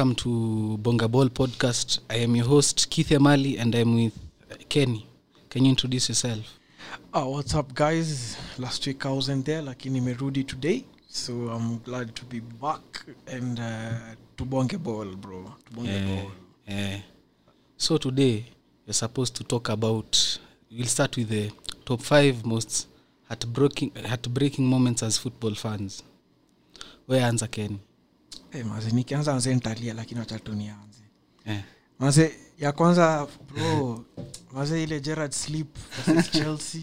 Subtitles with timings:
[0.00, 2.00] Welcome to Bonga Ball podcast.
[2.08, 4.18] I am your host Keith Amali and I'm with
[4.70, 5.06] Kenny.
[5.50, 6.58] Can you introduce yourself?
[7.12, 12.14] Uh, what's up guys last week i wasn't there lakini nimerudi today so i'm glad
[12.14, 16.30] to be back and uh, tubonge ball bro tubonge Eh, ball
[16.66, 17.00] eh.
[17.76, 18.44] So today
[18.86, 20.16] you're supposed to talk about.
[20.70, 21.50] We'll start with the
[21.84, 22.88] top five most
[23.28, 26.02] heartbreaking heartbreaking moments as football fans.
[27.06, 27.80] Where anza Kenny?
[28.50, 31.02] Hey, maze nikianza mzee ntalia lakini wachatunianze
[31.46, 31.60] Eh.
[31.98, 34.04] maze ya kwanza bro
[34.52, 35.66] maze ile gerard sleep
[36.06, 36.82] versus chelsea.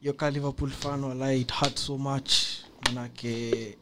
[0.00, 2.32] Hiyo ka liverpool fan wala it hurt so much.
[2.86, 3.76] Manake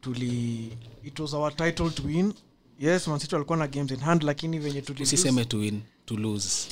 [0.00, 2.32] tuli it was our title to win.
[2.80, 6.68] Yes mansitu alikuwa na games in hand lakini venye tulisiseme to win, to lose.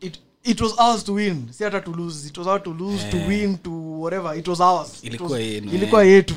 [0.00, 1.48] it, it was ours to win.
[1.52, 3.28] Si hata to lose it was our to lose to Eh.
[3.28, 4.38] win to whatever.
[4.38, 4.98] It was ours.
[4.98, 6.10] It Ilikuwa was- ilikuwa eh.
[6.12, 6.34] yetu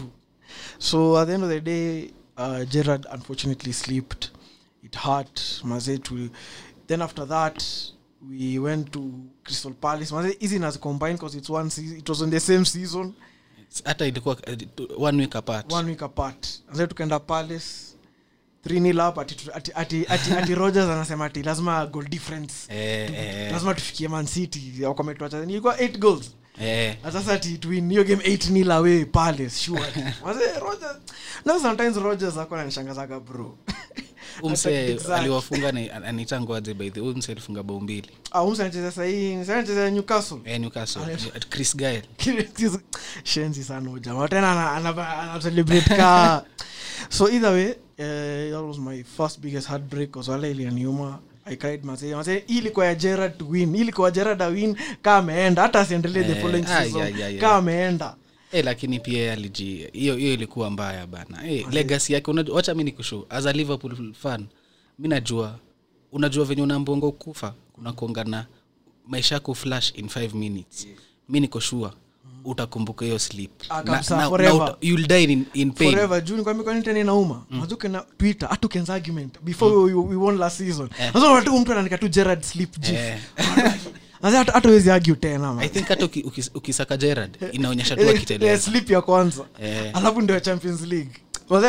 [0.79, 4.31] so at the end of the day uh, gerard unfortunately slipped.
[4.83, 5.61] It hurt.
[5.63, 5.99] Maze
[6.87, 7.63] then after that
[8.29, 10.11] we went to crystal palace.
[10.11, 11.17] Maze easy nas combined?
[11.19, 13.13] Because it's one season, it was on the same season.
[13.85, 14.57] Hata ilikuwa eh,
[14.97, 15.71] one week apart.
[15.73, 16.47] One week apart.
[16.69, 17.93] Maze tukaenda palace
[18.65, 22.73] 3 ati, rogers anasema ati lazima goal difference.
[22.73, 24.85] Eh, eh, lazima tufikie man city.
[25.79, 26.95] Eight goals eh.
[27.03, 27.35] Na sasa
[27.89, 29.81] hiyo game 8 nil away palace sure.
[30.25, 30.97] Wazee, Rodgers
[31.45, 33.57] no sometimes rogers ako nanishangazaga bro.
[34.41, 35.09] Umse Exact.
[35.19, 37.09] aliwafunga na- anitangwaje by the way?
[37.11, 38.09] Umse alifunga bao mbili.
[38.31, 40.37] Ah, umse anacheza sahii anacheza newcastle.
[40.45, 41.01] Eh, newcastle.
[41.03, 41.17] Ale-
[41.49, 42.01] chris gael
[43.23, 46.43] shenzi sana huyu tena ana- ana- ana celebrate ka
[47.09, 50.15] so either way uh, that was my first biggest heartbreak.
[50.27, 54.77] Wale ilianiuma i cried mase mase ilikuwa ya gerard to win ilikuwa ya gerard awin
[55.01, 57.39] kaa ameenda hata asiendelee the Eh, following season.
[57.39, 58.15] kaa ameenda
[58.51, 61.47] eh, lakini pia aliji hiyo hiyo ilikuwa mbaya bana.
[61.51, 64.45] Eh, legacy yake unajua wacha mi nikushow as a liverpool fan
[64.99, 65.59] mi najua
[66.11, 68.45] unajua venye unambonga kufa kuna kuongana
[69.07, 70.87] maisha yako flash in 5 minutes.
[71.29, 71.91] Mi niko sure
[72.45, 73.51] utakumbuka hiyo sleep.
[73.69, 73.83] Ah,
[74.81, 75.91] you'll die in, in pain.
[75.91, 76.23] Forever.
[76.23, 77.45] Juu nikwambia kwani tena inauma?
[77.49, 80.89] Mazuke na twitter hata ukianza argument before we, we won last season.
[81.13, 83.19] Unataka mtu anaandika tu gerard sleep gif Eh.
[84.21, 86.09] Hata huwezi argue tena i think hata
[86.53, 88.03] ukisaka gerard inaonyesha tu
[88.59, 89.45] sleep ya kwanza.
[89.61, 89.91] Eh.
[89.93, 91.11] alafu ndio champions league.
[91.49, 91.59] By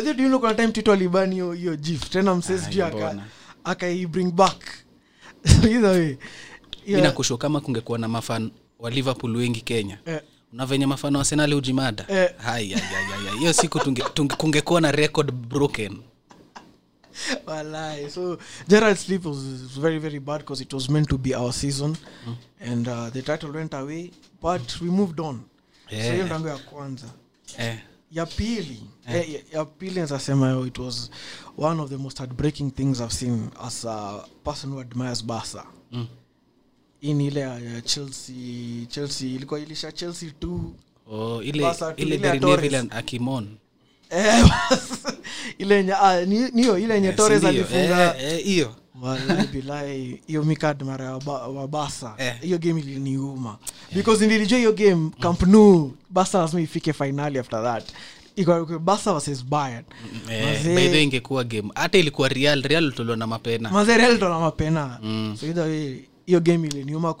[0.00, 2.84] the way, you know kuna time tito alibani hiyo hiyo gif tena mses Ah, juu
[3.64, 4.62] aka bring back.
[5.64, 6.16] Either way.
[6.86, 8.50] Yeah, nakusho kama kungekuwa na mafan
[8.82, 10.20] wa liverpool wengi kenya eh,
[10.52, 11.24] na venye mafano wa
[11.56, 12.30] ujimada Eh.
[13.38, 15.98] Hiyo siku tunge, tunge, kungekuwa na record broken
[17.46, 18.10] Walai.
[18.10, 18.38] So
[18.68, 19.38] Gerald sleep was
[19.80, 21.96] very very bad because it was meant to be our season,
[22.60, 24.10] and uh, the title went away,
[24.40, 25.44] but we moved on.
[25.90, 26.12] So Yeah.
[26.12, 27.06] hiyo ndango ya kwanza.
[27.58, 27.78] eh.
[28.12, 31.10] Ya pili, eh, ya- ya pili nasema it was
[31.58, 35.64] one of the most heartbreaking things I've seen as a person who admires Barca.
[35.92, 36.06] Mm.
[37.02, 40.46] Ni ile ya ya Chelsea, Chelsea ilikuwa ilisha Chelsea t
[41.10, 42.56] Oh, ile ile ile ya Gary Torres.
[42.62, 43.48] Neville and akimon
[44.10, 44.44] eh,
[45.58, 48.16] ile yenye ah, ile yenye Eh, Torres alifunga.
[48.22, 48.44] Eh,
[50.26, 50.44] hiyo.
[50.44, 52.34] Mikad mara ya ba- wa basa Eh.
[52.40, 53.58] hiyo game iliniuma.
[53.94, 55.42] Because nilijua hiyo game camp
[56.10, 57.84] basa lazima ifike finali after that.
[58.36, 59.84] Iko- iko basa versus bayern.
[60.30, 61.70] Eh, by the way ingekuwa game.
[61.74, 65.36] Hata ilikuwa real real tolona na mapena mazerelto na mapena Mm.
[65.40, 65.96] so either way
[66.32, 67.14] hiyo game iliniuma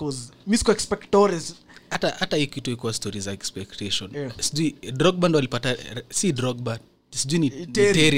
[0.46, 0.70] mi siku
[1.10, 1.54] torres
[1.90, 4.32] hata hata hii kitu ikuwa story za expectation Yeah.
[4.40, 5.76] sijui drogba ndo alipata
[6.10, 6.78] si drogba
[7.10, 7.50] sijui ni,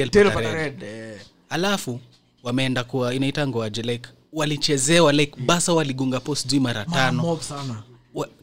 [0.03, 0.81] alipata red.
[0.81, 1.21] red, eh.
[1.49, 2.01] alafu
[2.43, 7.39] wameenda kwa inaitangwaje like walichezewa like basa waligonga po sijui mara tano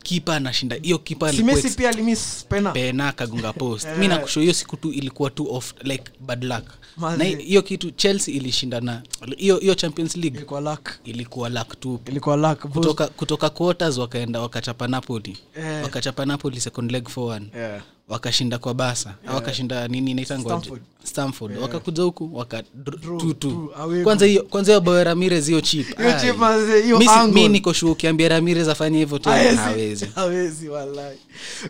[0.04, 0.76] kipa anashinda.
[0.76, 3.86] Hiyo kipapena akagonga post.
[3.88, 3.98] Eh.
[3.98, 6.64] mi nakusho hiyo siku tu ilikuwa tu off like bad luck.
[6.98, 7.18] Mazi.
[7.18, 9.02] na hiyo kitu chelsea ilishinda na
[9.38, 10.90] hiyo hiyo champions league ilikuwa luck.
[11.06, 12.00] ilikuwa luck tu.
[12.06, 15.38] Ilikuwa luck kutoka kutoka quarters wakaenda wakachapa napoli.
[15.58, 15.84] Yeah.
[15.84, 17.82] wakachapa napoli second leg 4-1 yeah.
[18.12, 19.36] Wakashinda kwa basa yeah.
[19.36, 20.82] wakashinda nini inaitangwa Stamford.
[21.04, 21.58] stamford.
[21.58, 22.64] Wakakuja huku waka
[24.04, 25.88] kwanza hiyo kwanza hiyo bao ramirez hiyo chip
[27.34, 29.58] Mi niko shuu ukiambia ramirez afanye hivyo tena Hawezi.
[29.58, 30.06] hawezi.
[30.16, 30.70] hawezi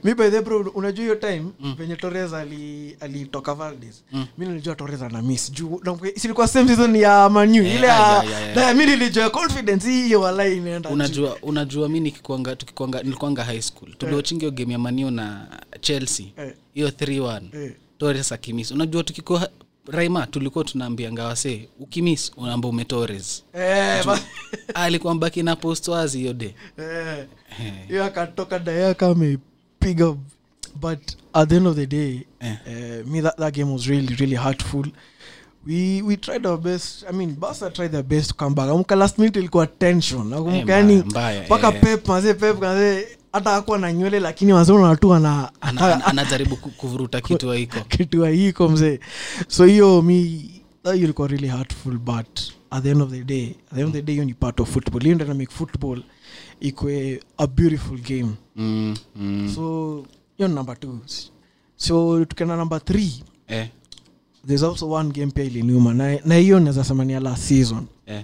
[0.04, 1.44] mi by the bro unajua hiyo time
[1.78, 4.04] venye torres ali alitoka valdes
[4.38, 5.52] mi nilijua torres ana miss.
[5.52, 5.82] Juu
[6.16, 10.58] silikuwa same season ya manu yeah, ile yeah, yeah, yeah, mi nilijua confidence hiyo walai
[10.58, 13.90] inaenda unajua unajua mi nikikwanga tukikwanga nilikwanga high school.
[13.98, 14.56] Tuliochinga yeah.
[14.58, 15.48] game ya manio na
[15.82, 16.54] chelsea Eh.
[16.74, 17.72] hiyo 3-1 Eh.
[17.98, 19.50] torres akimis unajua tukikuwa
[19.88, 24.06] raima tulikuwa tunaambianga wasee ukimis unaamba umetores Eh,
[24.74, 27.26] alikuwa mbaki na post wazi hiyo de eh,
[27.62, 27.74] Eh.
[27.88, 30.16] hiyo akatoka dayaka amepiga
[30.76, 31.00] but
[31.34, 32.58] at the end of the day Eh.
[32.66, 34.88] uh, me that, that game was really really heartful
[35.68, 37.06] we we tried our best.
[37.10, 38.70] I mean basa tried their best to come back.
[38.70, 40.28] Amka last minute ilikuwa tension.
[40.28, 40.96] Nakumbuka yani
[41.46, 46.06] mpaka pep mazee pep kaze hata akuwa na nywele lakini wazona tu ana Ana- ana-
[46.06, 49.00] anajaribu kuvuruta kitu hiko kitu mzee.
[49.48, 50.52] So hiyo mi
[50.96, 52.40] ilikuwa really hurtful but
[52.72, 54.60] at the end of the day at the end of the day hiyo ni part
[54.60, 55.04] of football.
[55.04, 56.04] Hiyo ndio make football
[56.60, 58.30] ikwe a beautiful game.
[58.56, 59.52] Mm, mm.
[59.56, 59.62] so
[60.38, 61.00] hiyo ni number two.
[61.76, 63.68] So tukienda number three eh,
[64.48, 65.94] there's also one game pia iliniuma.
[65.94, 67.86] Na na hiyo naweza sema ni ya last season.
[68.06, 68.24] Eh,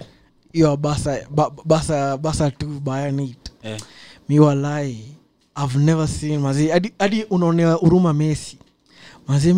[0.52, 3.80] hiyo basa ba, basa basa tu bayern it eh.
[4.28, 5.04] Mi walai
[5.64, 6.68] i've never seen mazi.
[6.68, 8.58] Hadi hadi unaonea huruma messi.
[9.28, 9.56] Mazi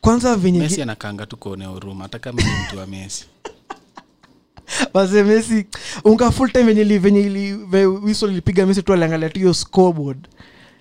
[0.00, 0.80] kwanza venye messi
[1.26, 3.26] tu kuonea huruma hata kama ni mtu wa messi.
[4.94, 5.66] Mazemesi
[6.04, 7.52] unga full time venye venye
[7.86, 10.28] wiso lilipiga mesi tu aliangalia tu hiyo scoreboard.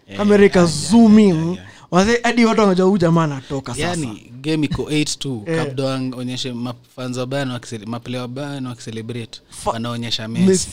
[0.08, 0.18] Eh,
[0.60, 1.36] yeah, zoom in.
[1.36, 1.68] yeah, yeah.
[1.92, 5.66] mazi hadi watu wanajua huu jamaa anatoka yani game iko 8 Eh.
[5.66, 7.54] kabla waonyeshe mafans wabayana
[7.86, 10.70] mapele wabayana wakicelebrate Fa- wanaonyesha Messi.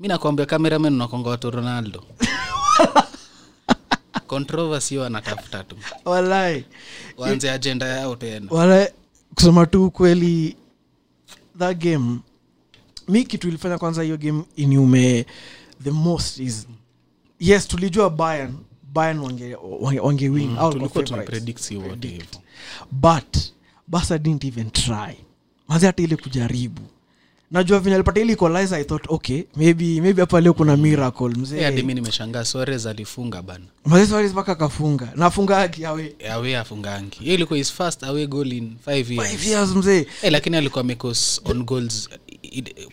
[0.00, 2.04] Mi nakwambia kameramen unakonga watu ronaldo.
[4.26, 5.76] Controversy wanatafuta tu.
[6.04, 6.64] Walai.
[7.16, 8.46] Waanze agenda yao tena.
[8.50, 8.88] Walai
[9.34, 10.56] kusema tu kweli
[11.58, 12.18] that game
[13.08, 15.26] mi kitu ilifanya kwanza hiyo game iniume
[15.84, 16.66] the most is
[17.40, 18.54] yes tulijua bayern
[18.92, 20.88] bayern wange, wange, wange win Mm,
[22.92, 23.36] but
[23.88, 25.14] basa didn't even try.
[25.68, 26.82] Mazi hata ile kujaribu
[27.54, 31.62] najua venye alipata ile equalizer i thought okay maybe maybe hapa leo kuna miracle mzee.
[31.64, 33.64] Hadi mi nimeshangaa suarez alifunga bana.
[33.86, 35.12] Mzee Suarez mpaka akafunga.
[35.56, 37.18] Haki awe awe afungangi.
[37.20, 40.06] Hiyo ilikuwa his first away goal in five years, five years mzee.
[40.22, 42.08] Eh, lakini alikuwa amekos on goals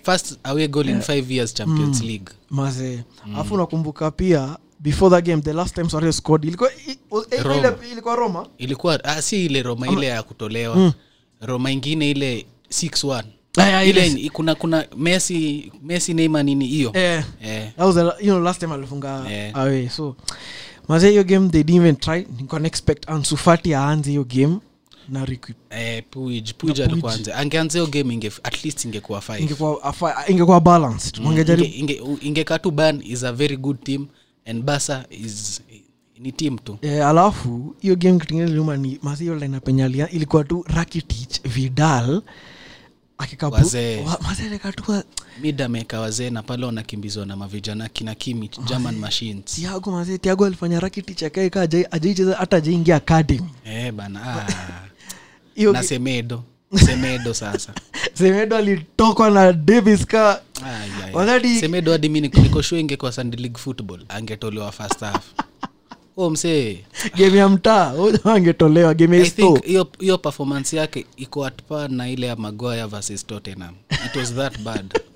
[0.04, 2.26] first away goal in five years champions league.
[2.50, 3.00] mazee
[3.36, 6.70] afu nakumbuka pia before that game the last time Suarez scored ilikuwa
[7.12, 7.58] was- eh, Roma.
[7.60, 8.48] ile- ilikuwa roma?
[8.58, 10.94] Ilikuwa ah, si ile roma ile ya kutolewa.
[11.42, 13.24] Roma ingine ile 6-1
[13.58, 16.92] Aya, ile ile- ni- kuna kuna messi messi neima nini hiyo.
[16.94, 17.24] Eh,
[17.78, 19.90] that was the, you know, last time alifunga away.
[19.90, 20.16] So
[20.88, 22.28] mazee hiyo game they didn't even try.
[22.36, 24.58] Nilikuwa expect ansufati aanze hiyo game
[25.10, 27.34] na Riqui eh, puij puij alikuwa anze.
[27.34, 31.26] Angeanza hiyo game inge, at least ingekuwa five ingekuwa afa- ingekuwa balanced.
[31.26, 31.70] Wangejaribu.
[31.76, 34.08] inge, inge, ingekaa tu ban is a very good team
[34.46, 35.62] and basa is
[36.20, 36.78] ni team tu.
[36.82, 42.22] Eh, alafu hiyo game kitingine liuma ni masiyo hiyo line penyalia ilikuwa tu Rakitic Vidal
[45.42, 49.46] mid ameweka wazee na pale wanakimbizwa na mavijana kina kimi german machines.
[49.46, 53.50] Tiago mazee tiago alifanya rakiti akae ka ajaicheza hata ajaingia academy.
[53.66, 54.48] Eh, bana ah.
[55.74, 56.44] na semedo.
[56.86, 57.74] Semedo sasa.
[58.14, 60.42] Semedo alitokwa na Davis ka.
[61.14, 65.24] Wakati- semedo hadi mi nikoshua ingekuwa sunday league football angetolewa first half
[66.22, 66.86] o msee.
[67.18, 69.32] Game ya mtaa angetolewa game
[70.00, 73.76] hiyo performance yake iko atpa na ile ya magoya versus tottenham.
[74.06, 75.00] It was that bad.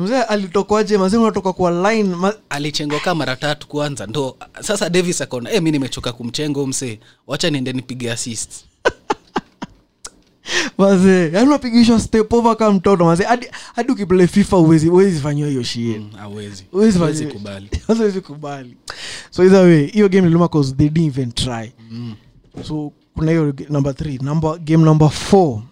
[0.00, 5.20] Mzee alitokwaje mazee unatoka kwa line ma, alichengwa kaa mara tatu kwanza ndo sasa davis
[5.20, 6.98] akaona e, mi nimechoka kumchenga msee.
[7.26, 8.50] Wacha niende nipige assist
[10.78, 15.48] mazee yani unapigishwa step over kama mtoto mazee hadi hadi ukiplay fifa uwezi uwezi fanyiwa
[15.48, 15.98] hiyo shit.
[15.98, 16.64] Mm, hawezi.
[18.26, 18.76] Kubali.
[19.30, 21.72] So either way hiyo game iluma cause they didn't even try.
[21.90, 22.14] Mm.
[22.68, 25.62] so kuna hiyo number three number game number four.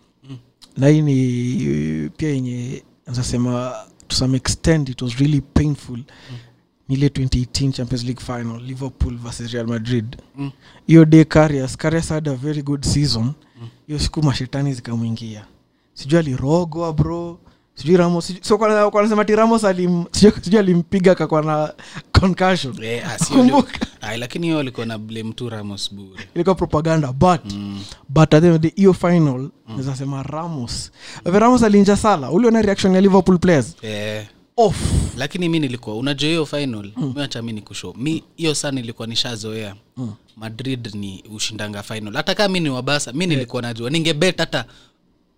[0.77, 3.73] Na hii ni pia yenye nasema
[4.09, 5.97] to some extent it was really painful.
[5.97, 6.37] Mm.
[6.89, 10.17] Ile 2018 champions league final liverpool versus real madrid.
[10.37, 10.51] Mm.
[11.09, 13.33] day Karius Karius had a very good season
[13.87, 15.45] hiyo siku mashetani zikamwingia
[15.95, 17.39] sijui alirogwa bro
[17.75, 21.73] sijui ramos sijui- so kwa- kwa nasema ti ramos alim sijui sijui alimpiga kakwa na
[22.21, 23.87] concussion Eh, ah, sio ndio- Kumbuka.
[24.01, 27.81] Ai, lakini hiyo alikuwa na blame tu ramos bure ilikuwa propaganda but mm.
[28.09, 29.77] but at the end hiyo final mm.
[29.77, 30.93] nazasema ramos
[31.27, 31.33] mm.
[31.39, 34.77] ramos alinja sala uliona reaction ya liverpool players eh, off.
[35.17, 37.13] Lakini mi nilikuwa unajua hiyo final mm.
[37.17, 39.77] miacha mi nikusho mi hiyo saa nilikuwa nishazoea.
[39.97, 40.13] Mm.
[40.37, 42.15] madrid ni ushindanga final.
[42.15, 43.91] Hata kaa mi ni wabasa mi nilikuwa najua.
[43.91, 44.65] Ningebet hata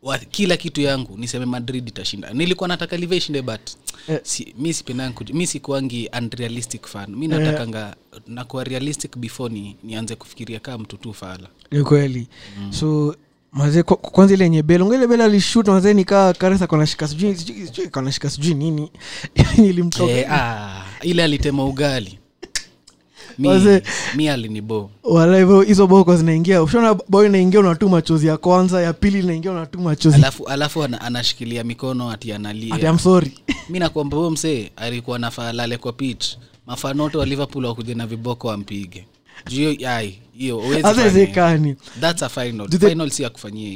[0.02, 2.32] wa, kila kitu yangu niseme madrid itashinda.
[2.32, 3.60] Nilikuwa nataka live ishinde but
[4.08, 4.20] yeah.
[4.24, 7.16] si, mi sipendangi mi sikuangi unrealistic fan.
[7.16, 11.48] Mi natakanga nakuwa realistic before ni, nianze kufikiria kaa mtu tu fala.
[11.70, 12.26] Ni kweli.
[12.70, 13.16] So
[13.54, 17.36] maze kwa- kwa- kwanza ile yenye bele ngile bele alishut maze nikaa karesa kanashika sijui
[17.36, 18.90] sijui sijui kanashika sijui nini.
[19.70, 22.18] Ilimtoka yeah, ah, ile alitema ugali.
[23.38, 23.80] Mi,
[24.14, 24.90] mi alinibo.
[25.02, 26.62] wala hivyo hizo boko zinaingia.
[26.62, 30.16] Ushaona bao inaingia unatu machozi ya kwanza ya pili inaingia unatu machozi.
[30.16, 32.74] Alafu alafu ana, anashikilia mikono ati analia.
[32.74, 33.22] Ati I'm
[33.70, 36.26] mi nakwamba huo msee alikuwa nafaa lale kwa pitch.
[36.66, 39.06] Mafanoto wa liverpool wakuja na viboko wampige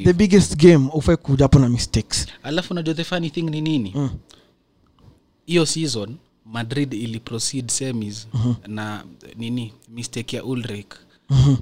[0.05, 2.27] the biggest game ufai kuja hapo na mistakes.
[2.43, 3.93] Alafu najua the funny thing ni nini?
[3.95, 4.11] Mm.
[5.47, 8.29] hiyo season madrid ili proceed semis
[8.67, 9.05] na
[9.37, 10.95] nini mistake ya ulrik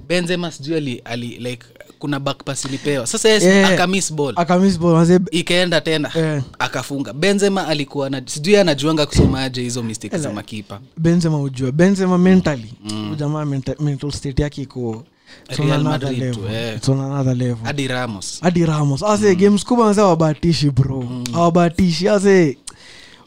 [0.07, 1.65] benzema sijui ali, ali like
[1.99, 3.07] kuna backpass ilipewa.
[3.07, 3.71] Sasa yes, Yeah.
[3.71, 4.33] akamiss ball.
[4.35, 6.43] akamisbmaze ikaenda tena yeah.
[6.59, 7.13] akafunga.
[7.13, 10.79] Benzema alikuwa na sijui anajuanga kusomaje hizo mistake za makipa.
[10.97, 12.73] Benzema ujua benzema mentally.
[12.89, 13.15] Mm.
[13.19, 15.03] jamaa mental, mental state yake iko
[15.49, 16.55] it's on Real another Madrid tu, level.
[16.55, 16.75] eh.
[16.77, 17.63] It's on another level.
[17.65, 18.39] Hadi ramos.
[18.41, 19.03] Hadi ramos.
[19.03, 21.23] Ase games kubwa wanze awabatishi bro.
[21.33, 22.57] Awabatishi ase.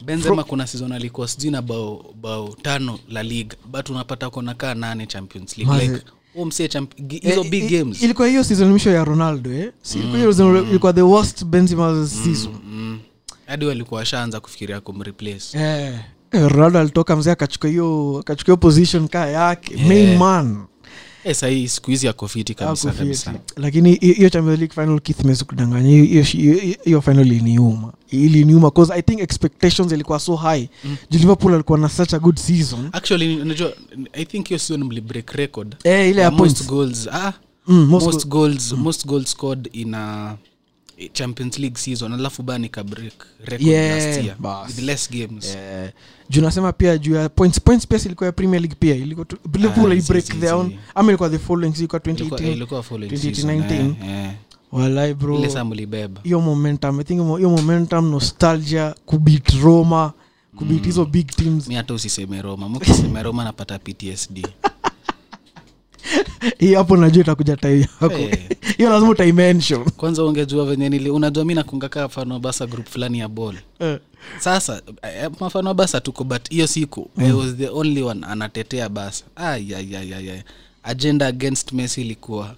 [0.05, 3.55] Benzema kuna season alikuwa sijui na bao, bao tano la liga.
[3.71, 6.05] But unapata kona kaa nane champions league like
[7.21, 8.01] hizo Eh, big games.
[8.01, 9.71] ilikuwa hiyo season mwisho ya ronaldo eh?
[9.81, 9.99] Si
[10.69, 12.53] ilikuwa the worst benzema season.
[12.65, 12.99] Mm.
[13.45, 15.57] hadi walikuwa washaanza kufikiria kumreplace.
[15.57, 15.99] Eh,
[16.31, 19.75] eh, ronaldo alitoka mzee akachukua hiyo akachukua hiyo position kaa yake.
[19.87, 20.57] Main man
[21.33, 23.33] Sahii siku hizi ako fiti kabisa kabisa.
[23.57, 25.89] Lakini hiyo champions league final kith mezi kudanganya
[26.83, 27.93] hiyo- final iliniuma.
[28.09, 30.67] Iliniuma bcause i think expectations ilikuwa so high.
[30.83, 30.95] Mm.
[31.11, 32.89] liverpool alikuwa na such a good season.
[32.91, 33.73] Actually unajua
[34.13, 36.67] i think hiyo season mlibreak record eh, ile ya ya most points.
[36.67, 37.07] goals.
[37.11, 37.33] Ah,
[37.67, 40.35] Mm, most most, goals most goals scored in a
[41.13, 43.13] champions league season alafu ba nikabreak
[43.59, 44.67] Yeah, last year bas.
[44.67, 45.55] with less games.
[45.55, 45.91] Eh,
[46.29, 48.95] juu nasema pia juu ya points points pia ilikuwa ya premier league pia.
[48.95, 50.71] Ilikuwa liverpool Ah, ilibreak si, si, their own.
[50.95, 53.67] ama ilikuwa the following ilikuwa Ilikuwa- 2018 ilikuwa following 2019.
[53.69, 54.31] season, eh, eh.
[54.71, 55.47] walai bro.
[56.23, 60.13] Hiyo momentum i think hiyo momentum nostalgia kubit roma
[60.55, 61.67] kubit hizo big teams.
[61.67, 64.47] Mi hata usiseme roma mukiseme roma napata ptsd
[66.59, 68.13] hii hapo najua itakuja time yako.
[68.17, 68.49] Eh.
[68.77, 73.27] hiyo lazima utaimension kwanza ungejua venye nili unajua mi nakungakaa mfano basa group fulani ya
[73.27, 73.55] ball.
[73.79, 73.99] Eh,
[74.39, 74.81] sasa
[75.29, 77.23] mafano mfano basa tuko but hiyo siku mm.
[77.25, 79.23] I was the only one anatetea basa.
[79.35, 80.43] Ayayayaya
[80.83, 82.55] agenda against messi ilikuwa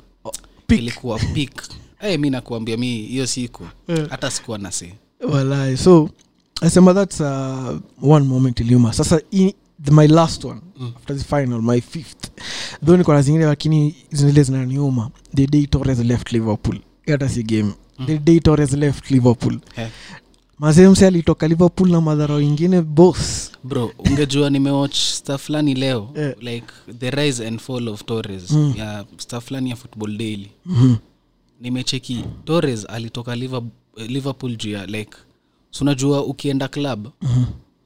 [0.67, 0.79] Peak.
[0.81, 1.62] ilikuwa pik
[2.00, 4.93] hey, mi nakuambia mi hiyo siku hata hata sikuwa nasi
[5.29, 6.10] walai so
[6.62, 8.93] asema thats uh, one moment iliuma.
[8.93, 10.93] Sasa i, the, my last one mm.
[10.95, 12.29] after the final my fifth
[12.85, 17.71] though niko na zingine lakini zile zinaniuma the day torres left liverpool hata si game
[17.99, 18.05] mm.
[18.05, 19.89] the day torres left liverpool yeah
[20.59, 26.33] mazemse alitoka liverpool na madhara ingine bos bro ungejua nimewatch sta fulani leo yeah.
[26.41, 26.67] like
[26.99, 28.73] the rise and fall of torres Mm.
[28.77, 30.95] ya sta fulani ya football daily mm-hmm.
[31.61, 33.35] nimecheki torres alitoka
[33.97, 35.17] liverpool, juu ya like
[35.71, 37.43] sunajua ukienda club Mhm.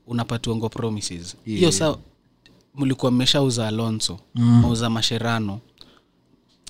[0.07, 1.35] Unapatiwa ngo promises.
[1.45, 1.73] Hiyo Yeah.
[1.73, 1.95] saa
[2.75, 4.61] mlikuwa mmeshauza alonso Mm.
[4.61, 5.59] mauza masherano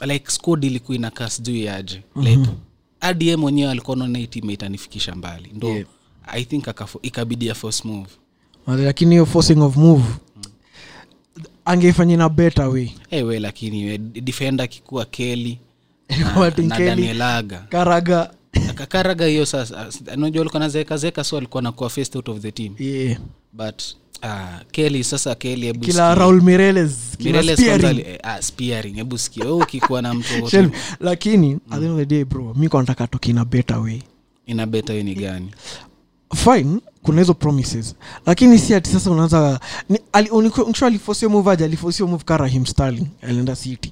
[0.01, 2.49] like squad ilikuwa inakaa sijui yaje like
[2.99, 5.51] hadi ye mwenyewe alikuwa naona hii team itanifikisha mbali.
[5.53, 5.85] Ndo Yeah.
[6.27, 8.09] i think akafo- ikabidi ya force move.
[8.67, 10.03] Lakini hiyo forcing of move
[11.65, 12.89] angeifanya na better way.
[13.09, 15.59] Hey, we lakini we, defender akikuwa keli
[16.35, 22.29] na, na danielaga karaga kakaraga hiyo sasa unajua alikuwa nazeekazeka so alikuwa nakuwa first out
[22.29, 22.75] of the team.
[22.79, 23.17] Yeah.
[23.53, 23.81] but
[24.23, 26.91] uh, keli sasa keli kila raul mireles
[27.53, 27.99] spearing.
[27.99, 29.45] eh, ah, spearing hebu sikia.
[29.45, 33.07] Wewe ukikuwa na mtu lakini at the end of the day bro mi kwa nataka
[33.29, 34.01] in a better way
[34.45, 35.51] ina better way ni gani?
[36.35, 37.95] Fine kuna hizo promises.
[38.25, 39.59] Lakini si ati sasa unaanza
[39.89, 43.91] ni- ali- uniku- unisho alifosio move aje alifosio move ka rahim starling alienda city.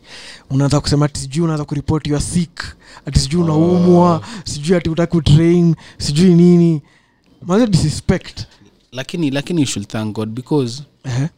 [0.50, 5.76] Unaanza kusema ati sijui unaanza kuripoti ya sick ati sijui unaumwa sijui ati utaki kutrain
[5.98, 6.82] sijui nini.
[7.70, 8.46] Disrespect.
[8.92, 10.84] Lakini lakini you should thank god because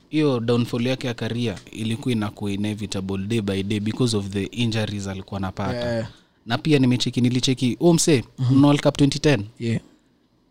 [0.10, 5.08] hiyo downfall yake ya karia ilikuwa inakuwa inevitable day by day because of the injuries
[5.08, 5.92] alikuwa anapata.
[5.94, 6.08] Yeah.
[6.46, 8.64] na pia nimecheki nilicheki huo msee mm-hmm.
[8.66, 9.82] world cup 2010 yeah.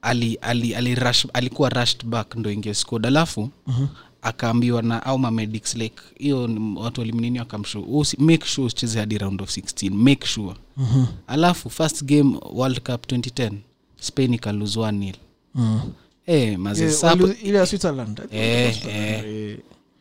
[0.06, 3.86] Ali, ali, ali rush, alikuwa rushed back ndo ingie squad alafu uh-huh
[4.22, 9.50] akaambiwa na au mamedics like hiyo watu walimnini akamshu make sure usicheze hadi round of
[9.56, 11.04] 16 make sure Mhm.
[11.26, 13.52] alafu first game world cup 2010
[14.00, 15.14] spain ikalose 1 nil
[15.54, 15.80] Mm.
[16.26, 18.86] Eh, maze Yeah, switzerland eh, Eh.
[18.88, 19.58] Eh.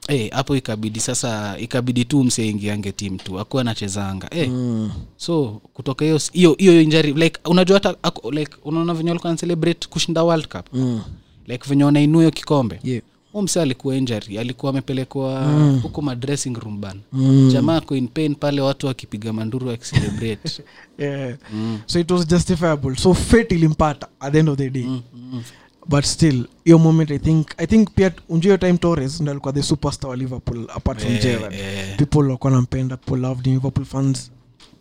[0.08, 4.92] Eh, hapo ikabidi sasa ikabidi tu mseingiange tim tu akuwa anachezanga hey, Mm.
[5.18, 7.96] so kutoka hiyo hiyo hiyo injury like unajua hata
[8.32, 11.02] like unaona venye walikuwa nacelebrate kushinda world cup Mm.
[11.48, 13.02] like venye wanainua hiyo kikombe Yeah.
[13.44, 15.46] mse alikuwa injury alikuwa amepelekwa
[15.84, 16.06] huko mm.
[16.08, 17.50] madressing room ban Mm.
[17.54, 20.64] jamaa ako in pain pale watu wakipiga manduru wakicelebrate
[21.00, 21.38] Yeah.
[21.54, 21.80] mm.
[21.86, 25.44] so it was justifiable so fate ilimpata at the end of the day Mm, mm.
[25.90, 29.54] But still hiyo moment i think i think pia unjua hiyo time torres ndo alikuwa
[29.54, 31.98] the superstar wa liverpool apart from Eh, gerard yeah.
[31.98, 34.32] people walikuwa nampenda people loved him liverpool fans.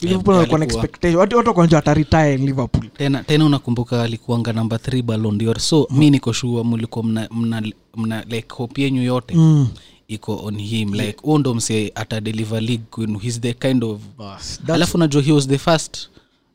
[0.03, 1.21] Eh, liverpool walikuwa na expectation.
[1.21, 2.89] Watu watu wakanjua ataretire liverpool.
[2.97, 5.61] Tena tena unakumbuka alikuanga namba 3 ballon d'or.
[5.61, 7.63] So mi niko shua mlikuwa mna, mna,
[7.97, 9.69] mna like hope yenyu yote mm.
[10.09, 10.95] iko on him.
[10.95, 14.01] Like huo ndo msee atadeliver league kwenu he's the kind of
[14.69, 16.09] alafu najua he was the first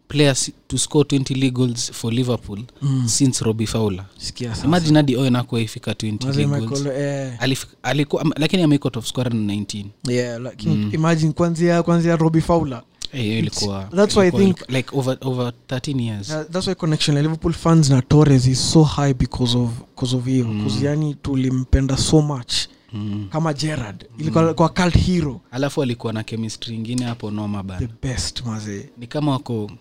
[0.10, 3.08] player si- to score 20 league goals for liverpool mm.
[3.08, 4.66] since robi sasa.
[4.66, 6.82] imagine hadi owen akuwa ifika 20 Mazee league goals.
[6.82, 12.16] Michael, eh, Alif- alikuwa am- lakini amaikot of score 19 yeah, lakini imagine kwanzia kwanzia
[12.16, 12.82] robbie fowler.
[13.14, 16.30] Eh, ilikuwa that's why I think- ilikuwa like over over 13 years.
[16.30, 20.16] Uh, that's why connection ya liverpool fans na torres is so high because of because
[20.16, 20.46] of hiyo.
[20.46, 20.72] Mm.
[20.82, 22.54] yani tulimpenda so much.
[22.94, 23.28] Mm.
[23.32, 25.42] kama gerard ilikuwa kwa cult hero.
[25.52, 28.90] Alafu alikuwa na chemistry ingine hapo noma bana the best mazee.
[28.98, 29.72] Ni kama wako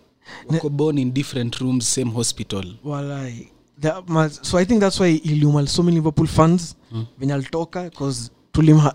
[0.49, 2.65] wako born in different rooms same hospital.
[2.85, 3.49] Walai.
[3.81, 7.07] The- ma- so i think that's why iliuma so many liverpool fans Mm.
[7.19, 8.31] venye alitoka bcause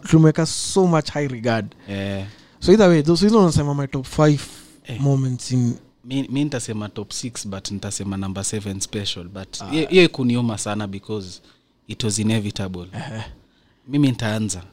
[0.07, 1.75] tulimweka so much high regard.
[1.89, 2.27] Yeah.
[2.59, 4.41] so either way so hizo nasema my top five
[4.89, 5.01] yeah.
[5.01, 5.73] moments in
[6.05, 11.41] mi, nitasema top 6 but nitasema number 7 special but hiyo hiyo ikuniuma sana because
[11.87, 12.81] it was inevitable.
[12.81, 13.21] Uh,
[13.87, 14.63] mimi nitaanza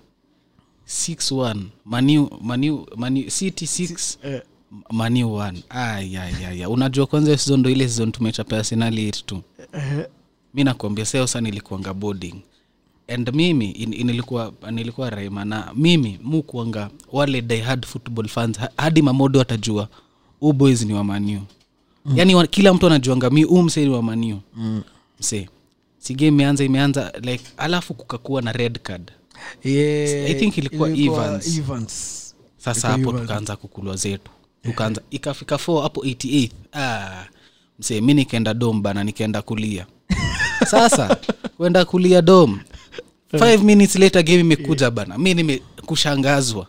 [0.88, 4.40] 6-1 maniu maniu maniu city 6 uh,
[4.90, 9.42] maniu 1 ayayaya unajua kwanza hiyo ndo ile season tumecha arsenali tu.
[10.54, 12.34] Mi nakuambia seosa nilikuanga boarding.
[13.08, 14.06] And mimi in,
[14.70, 19.88] nilikuwa raima na mimi mukuanga wale diehard football fans hadi mamodo atajua
[20.40, 21.40] huu boys ni wamaniu
[22.04, 22.18] mm.
[22.18, 24.82] yaani kila mtu anajuanga mi huu msee ni wamaniu mm.
[25.20, 25.48] msee.
[25.98, 29.10] Sige imeanza imeanza like alafu kukakuwa na red card.
[29.64, 31.58] Yeah, I think ilikuwa Evans.
[31.58, 32.34] Evans.
[32.58, 34.30] sasa hapo tukaanza kukulwa zetu
[34.62, 37.24] tukaanza ikafika f hapo 88 ah,
[37.78, 39.86] msee mi nikaenda dom bana nikaenda kulia.
[40.70, 41.16] Sasa
[41.56, 42.60] kwenda kulia dom
[43.38, 45.18] five minutes later game imekuja bana.
[45.18, 46.66] Mi nimekushangazwa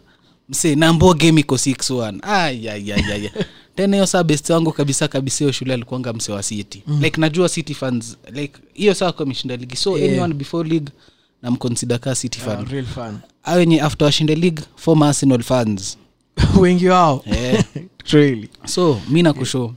[0.49, 3.31] msee nambo game iko 61 ayayayaya
[3.75, 6.83] tena hiyo saa best wangu kabisa kabisa hiyo shule alikuanga msee wa city.
[6.87, 7.01] Mm.
[7.01, 9.75] like najua city fans like hiyo saa kwa ameshinda ligi.
[9.75, 10.11] So Yeah.
[10.11, 10.91] anyone before league
[11.41, 12.63] namconsider kaa city fan.
[12.63, 13.19] Uh, real fan.
[13.43, 15.97] A wenye after washinde league former arsenal fans
[16.61, 17.23] wengi wao.
[17.25, 17.63] Eh,
[18.65, 19.73] so mi nakusho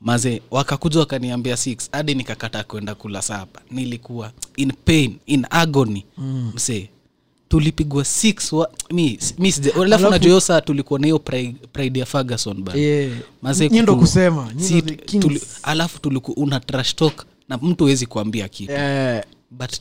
[0.00, 3.60] maze wakakuja wakaniambia six hadi nikakata kwenda kula saba.
[3.70, 6.04] Nilikuwa in pain in agony.
[6.18, 6.52] Mm.
[6.54, 6.88] msee
[7.48, 11.54] tulipigwa six wa, mi, mi sija- alafu najua saa tulikuwa na hiyo pride,
[12.00, 12.78] ya ferguson bana.
[12.78, 13.12] Yeah.
[13.42, 15.98] Maze Nyi ndo ku- kusema si, tuli, alafu
[16.36, 18.72] una trash talk na mtu awezi kuambia kitu.
[18.72, 19.24] Yeah.
[19.50, 19.80] But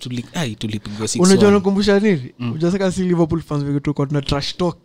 [0.56, 2.34] tulipigwa six unajua nakumbusha nini?
[2.56, 3.63] Ujasaka si liverpool fans
[4.08, 4.77] tuna trash talk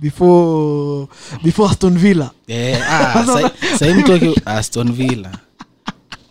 [0.00, 1.06] before
[1.42, 2.30] before aston villa.
[2.48, 5.30] Eh, ah, sa- sahii mtu aston villa.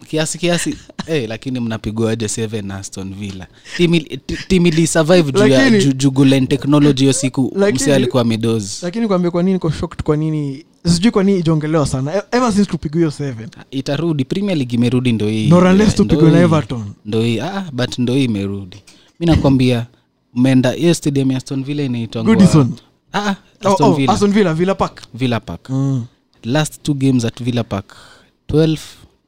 [0.09, 0.75] Kiasi kiasi.
[1.05, 3.47] Hey, lakini mnapigwaje seven na aston villa.
[3.77, 8.79] Tim ili- ti- team ili survive juu ya jugulen technology hiyo siku mse alikuwa midozi
[8.81, 12.15] lakini kwambia kwa nini koshokt kwa nini sijui kwa nini ijaongelewa sana.
[12.15, 13.49] E- ever since tupigwa hiyo seven.
[13.71, 14.25] Itarudi.
[14.25, 15.47] Premier league imerudi ndo hii.
[15.83, 16.39] Eh, tupigwe na.
[16.39, 16.83] Everton.
[17.05, 17.39] ndo hii.
[17.39, 18.77] Ah, but ndo hii imerudi.
[19.19, 19.85] Mi nakwambia
[20.33, 22.23] mmeenda hiyo stadium ya aston villa inaitwa
[23.13, 24.13] ah, Oh, aston oh, villa.
[24.13, 25.03] Aston villa villa park.
[25.13, 25.69] Villa park.
[25.69, 26.05] Mm.
[26.43, 27.95] last two games at villa park
[28.47, 28.77] 12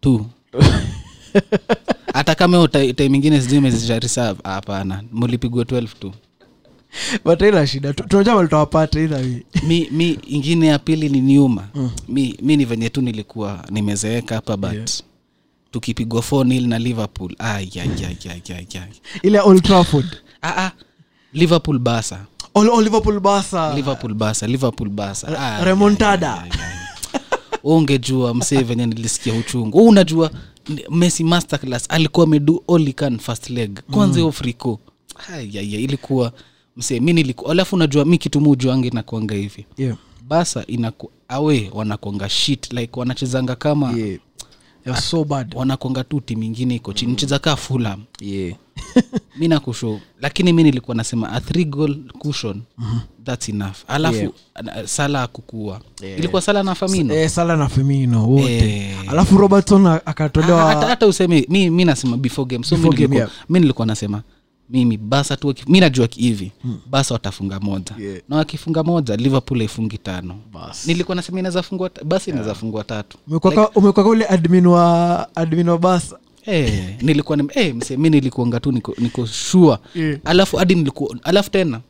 [0.04, 0.24] 2
[2.14, 5.04] hata kama time ingine sijui mezisha reserve hapana.
[5.12, 6.14] Mulipigwa 12 tu
[7.26, 7.94] but ila shida.
[7.94, 9.00] Tunajua mali tutawapata
[9.68, 11.90] mi, mi ingine ya pili ni niuma mm.
[12.08, 14.88] mi, mi ni venye tu nilikuwa nimezeeka hapa but Yeah.
[15.72, 17.36] tukipigwa 4 na liverpool
[19.24, 20.18] ile old trafford.
[20.42, 20.72] Ah, ah.
[21.34, 26.42] liverpool basa All, all liverpool basa liverpool basa liverpool basa Ah, remontada.
[26.44, 27.40] ay, ay, ay.
[27.64, 30.32] ungejua msee venye nilisikia uchungu unajua
[30.90, 34.80] messi masterclass alikuwa amedu olican first leg kwanza hiyo friko
[35.34, 36.32] ayaya ilikuwa
[36.78, 39.98] msee mi nilikuwa alafu unajua mi kitu mujuange nakuanga hivi yeah.
[40.28, 44.20] basa inaku awe wanakwanga shit like wanachezanga kama yeah.
[44.86, 45.56] You're so bad.
[45.56, 47.16] Wanakwanga tu timu ingine iko chini.
[47.16, 48.56] Cheza kaa fulam yeah.
[49.40, 52.62] mi nakusho lakini mi nilikuwa nasema a three goal cushion
[53.24, 53.76] thats enough.
[53.88, 54.86] Alafu Yeah.
[54.88, 55.82] sala akukua.
[56.02, 56.20] Yeah.
[56.20, 58.70] ilikuwa sala na famino eh, sala na famino wote.
[58.90, 58.96] Eh.
[59.10, 62.64] alafu robertson akatolewa hata, hata useme mi, mi nasema before game.
[62.64, 63.32] So mi game, nilikuwa, yeah.
[63.50, 64.22] mi nilikuwa nasema
[64.70, 66.52] mimi basa tu mi najua hivi hivi
[66.90, 67.96] basa watafunga moja.
[68.00, 68.22] Yeah.
[68.30, 70.40] na wakifunga moja liverpool aifungi tano.
[70.54, 70.88] Bas.
[70.88, 73.18] nilikuwa nasema inaweza fungua basi inaweza fungua tatu.
[73.28, 76.20] Umekuwa- umekuwa ule admin wa admin wa basa.
[76.42, 76.70] Hey,
[77.02, 80.20] nilikuwa hey, eh, mse mi nilikuanga tu niko, niko shua Yeah.
[80.26, 81.82] alafu hadi nilikuwa alafu tena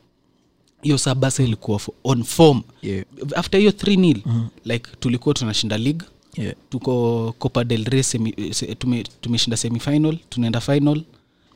[0.82, 2.62] hiyo saa basa ilikuwa on form.
[2.82, 3.06] Yeah.
[3.36, 4.22] after hiyo 3 nil
[4.66, 6.06] like tulikuwa tunashinda league.
[6.38, 6.56] Yeah.
[6.70, 11.02] tuko copa del rey semi, se, tume, tumeshinda semifinal tunaenda final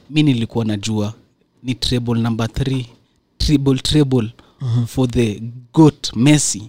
[0.10, 1.14] mi nilikuwa najua
[1.64, 2.86] ni treble number th
[3.38, 4.30] treble treble
[4.88, 5.42] for the
[5.74, 6.64] got messi.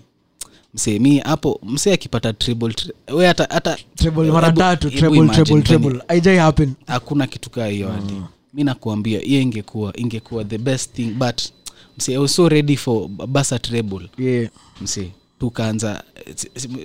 [0.75, 2.35] Msee mi hapo msee akipata
[3.15, 3.79] we hata
[4.33, 4.91] mara tatu
[6.39, 6.75] happen.
[6.87, 8.13] Hakuna kitu kaa hiyo hadi.
[8.55, 11.41] Mi nakuambia hiyo ingekuwa ingekuwa the best thing but
[11.99, 14.11] msee I was so ready for basa treble.
[14.19, 14.51] Yeah.
[14.81, 16.05] mse tukaanza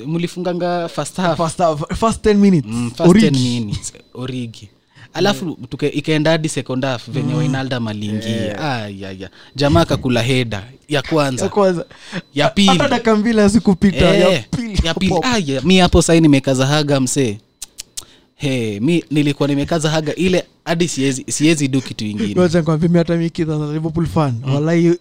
[0.06, 1.38] mlifunganga first half.
[1.38, 2.72] First, half- first 10 minutes.
[2.72, 3.28] Mm, first Origi.
[3.28, 3.94] 10 minutes.
[4.14, 4.70] Origi
[5.16, 5.56] alafu mm.
[5.94, 7.38] ikaenda hadi second half venye mm.
[7.38, 9.30] wainalda malingia ah, ya, ya.
[9.56, 11.50] jamaa akakula heda ya ya kwanza.
[11.50, 11.86] Kwanza
[12.34, 12.78] ya pili.
[12.78, 15.16] dakika mbili azikupita Eh, ya pili ya pili.
[15.24, 17.38] Ah, ya, mi hapo sai nimekaza haga msee.
[18.36, 22.36] Hey, mi nilikuwa nimekaza haga ile hadi siwezi siwezi du kitu ingine.
[22.90, 24.42] Mi hata liverpool fan.
[24.54, 25.00] Walai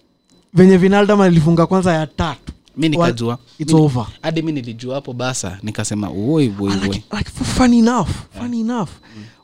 [0.55, 2.53] venye vinaldama alifunga kwanza ya tatu.
[2.77, 3.39] Mi nikajua.
[3.59, 4.07] it's Mi- over.
[4.23, 6.47] hadi mi nilijua hapo basa nikasema woi
[6.83, 8.89] like, like, funny enough fun enough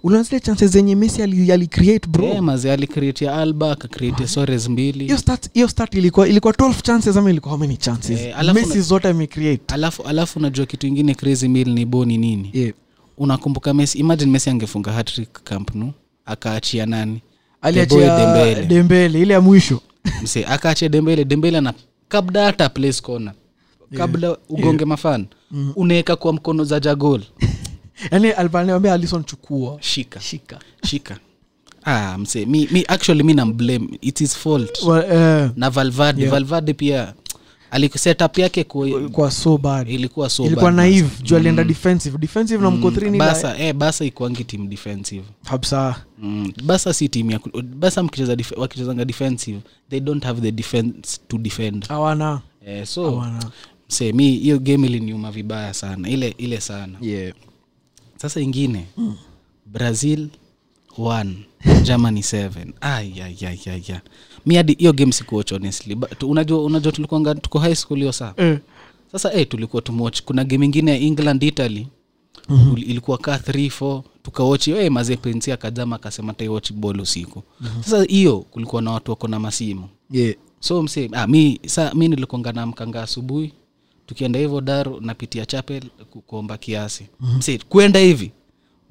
[0.02, 2.42] unaona zile chances zenye messi ali, ali create bro?
[2.42, 5.04] Maze alicreatia alba akacreatia sores mbili.
[5.04, 8.20] Hiyo start hiyo start ilikuwa ilikuwa 12 chances ama ilikuwa how many chances?
[8.20, 9.74] Yeah, messi una, zote amecreate.
[9.74, 12.50] alafu alafu unajua kitu ingine crazy mil ni boni nini?
[12.52, 12.72] Yeah.
[13.18, 15.04] unakumbuka messi imagine messi angefunga
[15.44, 15.92] camp nou
[16.26, 17.22] akaachia nani?
[17.62, 18.66] Aliachia Dembele.
[18.66, 19.20] dembele.
[19.20, 19.80] Ile ya mwisho.
[20.22, 21.74] Mse akaachia dembele dembele na
[22.08, 23.32] kabla hata place corner.
[23.96, 25.26] Kabla ugonge mafan.
[25.76, 27.22] Unaweka kwa mkono za jagol
[28.10, 29.76] yani alipaniambia alison chukua.
[29.80, 30.20] Shika.
[30.20, 30.58] Shika.
[30.86, 31.18] Shika.
[31.84, 33.88] Ah, mse mi, mi actually mi namblame.
[34.00, 34.82] It his fault.
[34.82, 36.32] Well, eh, na valvade Yeah.
[36.32, 37.14] valvade pia
[37.70, 38.64] alisetup yake
[39.12, 39.88] kwa, so bad.
[39.88, 41.08] ilikuwa so ilikuwa naive.
[41.22, 42.18] Juu alienda defensive.
[42.18, 45.24] Defensive na mko three basa eh, basa ikuangi team defensive.
[45.44, 46.52] Kabisa mm.
[46.64, 47.40] basa si team ya
[47.76, 49.60] basa mkicheza wakichezanga defensive
[49.90, 51.88] they don't have the defense to defend.
[51.88, 52.40] Hawana.
[52.66, 53.44] Eh, so Awana.
[53.88, 56.08] se mi hiyo game iliniuma vibaya sana.
[56.08, 56.98] Ile ile sana.
[57.00, 57.32] Yeah.
[58.20, 58.87] Sasa ingine.
[58.96, 59.14] Mm.
[59.66, 60.28] brazil
[60.98, 61.35] 1
[61.83, 64.00] germany 7 ayayayaya
[64.46, 65.94] mi hadi hiyo game sikuoch honestly.
[65.94, 68.35] But unajua unajua tulikuanga tuko high school hiyo saa.
[68.38, 68.59] Mm.
[69.12, 70.22] sasa hey, tulikuwa tumwatch.
[70.22, 71.87] Kuna game ingine ya england italy.
[72.48, 72.78] Mm-hmm.
[72.78, 77.42] ilikuwa ka 34 tukawochi hey, maze prinsi akajama akasema taiwochi bol usiku.
[77.61, 77.83] Mm-hmm.
[77.83, 79.88] sasa hiyo kulikuwa na watu wako na masimu.
[80.11, 80.35] Yeah.
[80.61, 83.52] so mse ah, mi sa mi nilikuanga na mkanga asubuhi
[84.11, 85.83] tukienda hivyo daru napitia chapel
[86.27, 87.07] kuomba kiasi.
[87.20, 87.42] Mm-hmm.
[87.42, 88.33] si kwenda hivi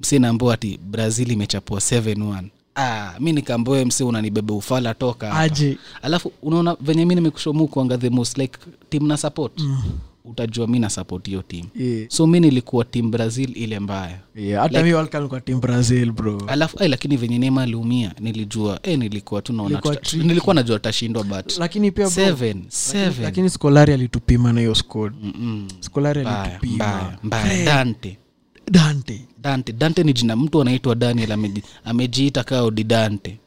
[0.00, 5.78] msi naambua ati brazil imechapua 71 ah, mi nikaamboe msi unanibebe ufala toka aje.
[6.02, 8.58] Alafu unaona venye mi nimekushomu kuanga the most like
[8.90, 9.60] team na support.
[9.60, 9.82] Mm.
[10.30, 11.66] Utajua mi na support hiyo team.
[11.76, 12.08] Yeah.
[12.08, 14.18] so mi nilikuwa team brazil ile mbaya.
[14.36, 14.62] Yeah.
[14.62, 14.92] hata mi
[15.44, 16.42] team brazil bro.
[16.46, 19.82] Alafu ay, lakini venye nema aliumia nilijua eh, nilikuwa tu naona
[20.16, 23.22] nilikuwa najua tutashindwa but lakini pia bro, seven, seven.
[23.24, 25.14] lakini skolari alitupima na hiyo squad.
[25.80, 26.74] Skolari alitupima.
[26.74, 27.64] mbaya, mbaya.
[27.64, 28.18] dante.
[28.70, 29.20] Dante.
[29.42, 29.72] Dante.
[29.72, 33.38] Dante ni jina mtu anaitwa daniel ameji- amejiita kaa odi dante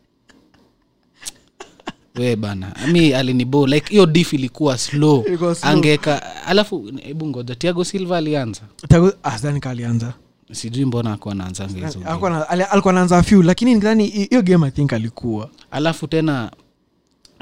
[2.15, 2.73] we bana.
[2.91, 5.23] Mi alinibo like hiyo dif ilikuwa slow.
[5.37, 5.55] Slow.
[5.61, 8.61] angeka alafu hebu ngoja tiago silva alianza?
[8.87, 10.13] Tago- ah, alianza.
[10.51, 12.09] Sijui mbona akuwa naanzanga hizo game.
[12.11, 15.49] Alikuwa na- ali- alikuwa naanza few lakini nikidhani hiyo game i think alikuwa.
[15.71, 16.51] Alafu tena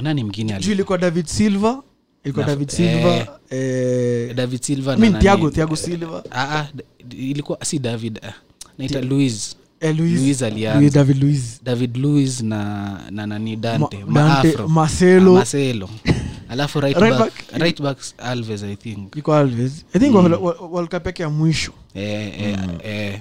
[0.02, 1.84] nani mgine ilikuwa david silva
[2.24, 6.24] ilikuwa david silva eh, david silva Thiago- Thiago Silva.
[6.32, 6.68] Ah, ah,
[7.10, 8.34] ilikuwa si david ah,
[8.78, 10.80] naita louis eh, Luis- Luis alianza.
[10.80, 11.62] Luis- david luis.
[11.64, 11.98] David
[12.44, 13.98] na, na nani dante.
[14.06, 15.34] Ma- Dante, maafro Marcelo.
[15.34, 15.90] marcelo.
[16.50, 19.16] Alafu right, Right back, back- right back alves i think.
[19.16, 19.86] Iko alves.
[19.94, 20.34] I think mm.
[20.72, 21.72] world cup yake ya mwisho.
[21.96, 23.20] Eh, eh, eh,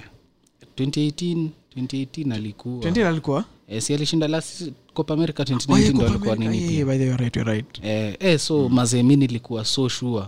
[0.77, 2.75] 2018 2018 alikuwa.
[2.83, 3.45] 2018 alikuwa?
[3.67, 7.17] Eh, si alishinda last copa america Oh, 2019 ndo alikuwa nini yeah, by the way,
[7.17, 7.79] right, you're right.
[7.83, 8.75] eh, eh, so mm.
[8.75, 10.25] mazee mimi nilikuwa so sure.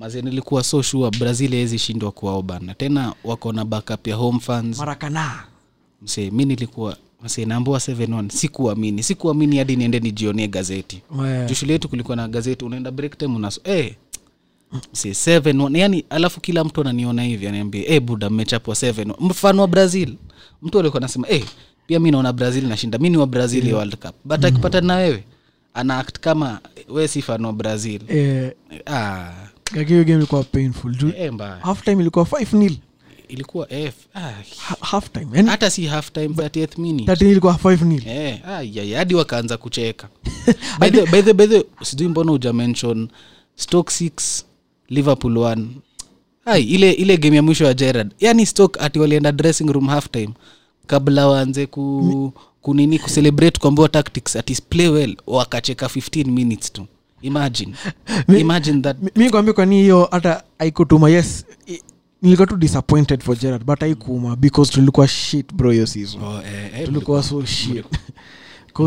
[0.00, 4.40] Mazee nilikuwa so sure brazil haizi shindwa kwao bana tena wako na backup ya home
[4.40, 4.78] fans.
[4.78, 5.44] Marakana
[6.02, 6.96] msee mi nilikuwa
[7.46, 11.02] naambua 71 sikuamini sikuamini hadi niende nijionie gazeti.
[11.24, 11.48] Yeah.
[11.48, 13.90] juu shule yetu kulikuwa na gazeti unaenda break time unaso hey,
[15.72, 20.14] yani alafu kila mtu ananiona hivi anaambia hey, buda mmechapwa 7 mfano wa brazil.
[20.62, 21.42] Mtu alikuwa anasema hey,
[21.86, 23.76] pia mi naona brazil nashinda mi ni wa brazil yeah.
[23.76, 24.14] world cup.
[24.24, 25.24] But akipata na wewe
[25.74, 28.00] ana act kama we si fano wa brazil.
[28.08, 28.52] Yeah.
[28.86, 29.32] ah,
[29.72, 30.96] game ilikuwa painful.
[30.96, 32.78] Juu eh, half time ilikuwa 5 nil
[33.28, 33.94] ilikuwa f.
[34.14, 34.32] Ah,
[34.80, 38.02] half time yani hata si half time 30th minute 13 ilikuwa 5 nil.
[38.08, 40.08] Eh, ai, hadi wakaanza kucheka.
[40.80, 43.08] By the, by the, by the, sijui mbona uja mention
[43.56, 44.42] stoke 6
[44.88, 45.66] liverpool 1
[46.44, 50.10] hai ile ile game ya mwisho ya gerard yani stoke ati walienda dressing room half
[50.10, 50.30] time
[50.86, 56.86] kabla waanze ku kunini kucelebrate kuambiwa tactics ati play well wakacheka 15 minutes tu.
[57.22, 57.74] Imagine.
[58.38, 58.96] Imagine that.
[59.16, 61.44] Mi- kwambia kwani hiyo hata aikutuma yes
[62.26, 66.22] nilikuwa tu disappointed for gerard but aikuma because tulikuwa shit bro hiyo season.
[66.22, 67.86] Oh, eh, eh, tulikuwa so shit.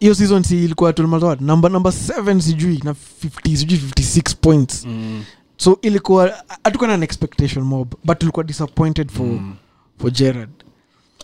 [0.00, 4.84] Hiyo season si ilikuwa tulimaliza number number 7 sijui na 50 sijui 56 points.
[4.84, 5.24] Mm,
[5.56, 9.54] so ilikuwa hatukuwa na an expectation mob but tulikuwa disappointed for mm.
[9.98, 10.50] for gerard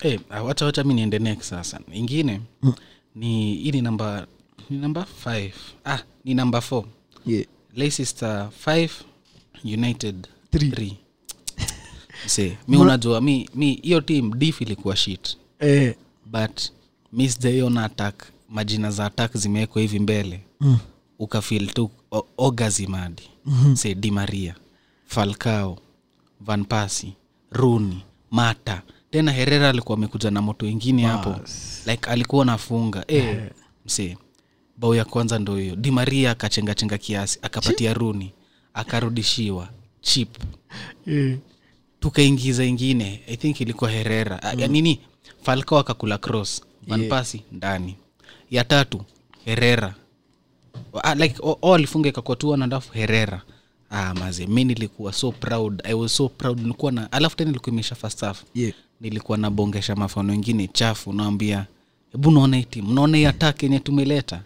[0.01, 1.81] hey, wacha wacha mi niende next sasa.
[1.93, 2.73] Ingine Mm.
[3.15, 4.27] ni hii ni namba
[4.71, 5.51] ni namba 5
[5.85, 6.85] ah ni namba 4
[7.27, 7.47] yeah.
[7.75, 8.89] leicester 5
[9.65, 10.97] united Three.
[12.27, 15.37] 3 mi unajua mi mi hiyo team dif ilikuwa shit.
[15.59, 15.95] Eh,
[16.27, 16.61] but
[17.13, 20.41] mi sijaiona attack majina za attack zimewekwa hivi mbele.
[20.61, 20.79] Mm.
[21.19, 21.91] ukafil tu
[22.39, 23.77] ogazimadi mm-hmm.
[23.77, 24.55] se dimaria
[25.07, 25.79] falcao
[26.41, 27.13] van pasi
[27.51, 28.83] runi mata.
[29.11, 31.37] Tena herera alikuwa amekuja na moto wengine hapo.
[31.87, 33.51] Like alikuwa nafunga e,
[33.87, 34.17] mse
[34.77, 35.77] bao ya kwanza ndo hiyo.
[35.77, 38.33] Dimaria akachengachenga kiasi akapatia runi
[38.75, 39.69] akarudishiwa
[40.07, 40.39] chip
[41.07, 41.39] eh.
[42.01, 44.61] tukaingiza ingine i think ilikuwa herera mm.
[44.61, 45.01] ya nini?
[45.43, 47.97] Falco akakula cross vanpasi ndani.
[48.51, 49.01] Ya tatu
[49.45, 49.95] herera
[51.03, 51.37] ah, like
[51.75, 52.57] alifunga ikakuwa tu
[52.93, 53.43] herera
[53.91, 55.83] ah, maze mi nilikuwa so proud.
[55.85, 56.61] I was so proud.
[56.61, 58.73] Nilikuwa na alafu tena ilikuwa imesha fastaf Yeah.
[59.01, 61.67] nilikuwa nabongesha mafano ingine chafu naambia
[62.13, 63.29] hebu naona timu naona hii
[63.63, 64.43] yenye tumeleta.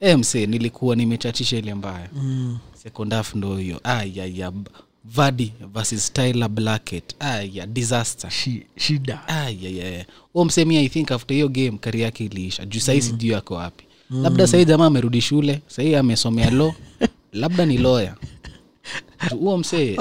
[0.00, 2.08] E mse nilikuwa nimechachisha ile mbaya.
[2.14, 2.58] Mm.
[2.74, 3.80] sekondaf ndo hiyo.
[3.84, 4.52] Ayaya
[5.14, 8.30] vadi versus tyler blacket aya disaster.
[8.30, 9.28] Shi- shida.
[9.28, 12.66] Ayaya u msemi i think after hiyo game kari yake iliisha.
[12.66, 13.06] Juu sahii mm.
[13.06, 13.84] sijuu yako wapi.
[14.10, 16.74] Labda sahii jamaa amerudi shule sahii amesomea lo
[17.32, 18.16] labda ni loya
[19.30, 19.96] huo msee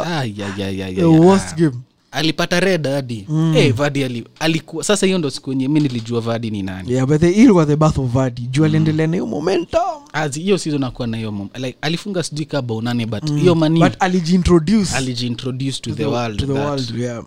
[1.56, 1.78] the game
[2.18, 3.26] alipata red hadi.
[3.30, 3.54] Mm.
[3.54, 6.92] hey, vadi ali, alikuwa sasa hiyo ndo siku enye mi nilijua vadi ni nani.
[6.94, 8.42] Yeah but the ilikuwa the birth of vadi.
[8.42, 9.82] Juu aliendelea na hiyo momentum.
[10.14, 13.56] Azi, hiyo season akuwa na hiyo mom- like, alifunga sijui ka bao nane but hiyo
[13.56, 17.24] mani but alijiintroduce alijiintroduce to the world to the that world yeah.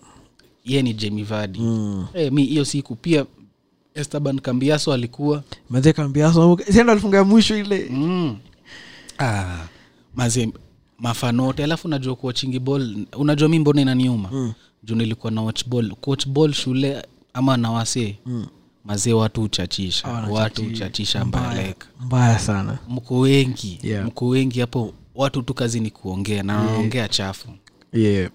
[0.65, 2.07] ye ni jemi vadi mm.
[2.13, 3.25] hey, mi hiyo siku pia
[3.95, 5.43] esteban kambiaso alikuwa.
[5.71, 7.87] Mazee kambiaso sendo alifunga ya mwisho ile?
[7.91, 8.37] Mm.
[9.19, 9.57] ah,
[10.15, 10.49] maze
[10.99, 14.29] mafanote alafu unajua kuwachingi bol unajua mi mbona inaniuma?
[14.33, 14.53] Mm.
[14.85, 15.91] Juu nilikuwa na watch ball.
[16.01, 17.03] Coach ball shule
[17.35, 18.17] ama na wasee?
[18.27, 18.47] Mm.
[18.85, 22.79] mazee watu uchachisha watu uchachisha mbaya mbaya sana.
[22.89, 23.79] Mko wengi.
[23.83, 24.07] Yeah.
[24.07, 24.95] mko wengi hapo.
[25.15, 26.43] Watu tu kazi ni kuongea.
[26.43, 27.49] Na wanaongea chafu.
[27.93, 28.31] Yeah.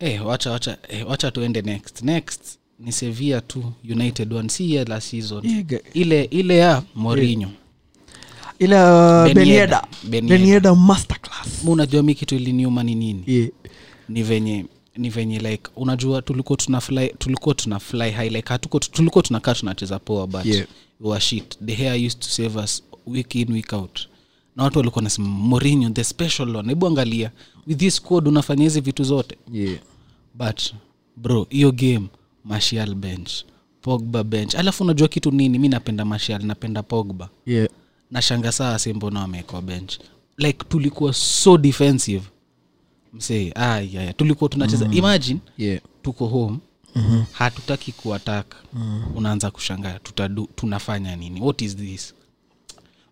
[0.00, 2.02] Eh, wacha wacha eh, wacha tuende next.
[2.02, 4.48] Next ni sevia tu united one.
[4.48, 5.46] Si ya la season.
[5.46, 7.50] Yeah, ile ile ya morinho
[8.58, 9.82] ile uh, Benieda.
[10.04, 10.38] Benieda.
[10.38, 11.64] benieda masterclass.
[11.66, 13.22] Unajua mi kitu iliniuma ni nini?
[13.26, 13.48] Yeah.
[14.08, 18.78] Ni venye ni venye like unajua tulikuwa tuna fly tulikuwa tuna fly high like hatuko
[18.78, 20.66] tulikuwa tunakaa tunacheza poa but Yeah.
[21.00, 21.58] we were shit.
[21.66, 24.08] The hair used to save us week in week out.
[24.56, 26.68] Na watu walikuwa nasema morinho the special one.
[26.68, 27.30] Hebu angalia
[27.66, 29.36] with this squad unafanya hizi vitu zote.
[29.52, 29.78] Yeah.
[30.34, 30.60] But
[31.16, 32.02] bro hiyo game
[32.44, 33.30] martial bench
[33.80, 34.54] pogba bench.
[34.54, 35.58] Alafu unajua kitu nini?
[35.58, 37.28] Mi napenda martial napenda pogba.
[37.46, 37.68] Yeah.
[38.10, 39.98] Nashanga saa se mbona wamewekwa bench.
[40.38, 42.24] Like tulikuwa so defensive
[43.12, 43.52] msee
[44.16, 44.92] tulikuwa tunacheza mm.
[44.92, 45.80] imagine yeah.
[46.02, 46.58] tuko home
[46.94, 47.24] mm-hmm.
[47.32, 49.04] hatutaki kuatak mm.
[49.16, 51.40] unaanza kushangaa tutadu tunafanya nini?
[51.40, 52.14] What is this?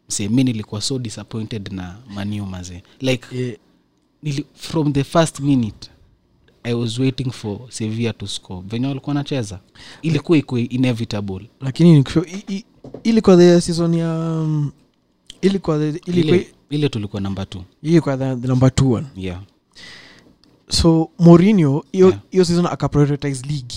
[0.09, 2.83] Msee mi nilikuwa so disappointed na manio mazee.
[3.01, 3.57] Like yeah.
[4.23, 5.91] nili, from the first minute
[6.63, 8.63] i was waiting for sevia to score.
[8.67, 9.61] Venye walikuwa nacheza
[10.03, 11.51] ilikuwa iko inevitable.
[11.61, 12.05] Lakini
[13.05, 14.73] ilikuwa the season ya um,
[15.41, 19.07] ilikuwa the ilikuwa ile, ile tulikuwa namba t ilikuwa the, the number two one.
[19.17, 19.41] Yeah
[20.71, 22.47] so Mourinho hiyo Yeah.
[22.47, 23.75] season akaprioritize league.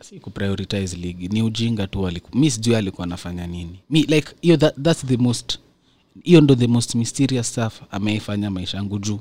[0.00, 1.28] Si kuprioritize league.
[1.28, 3.80] Ni ujinga tu mi sijui alikuwa anafanya nini.
[3.90, 5.58] Mi like hiyo that, thats the most
[6.22, 9.18] hiyo ndo the most mysterious stuff ameifanya maisha yangu juu.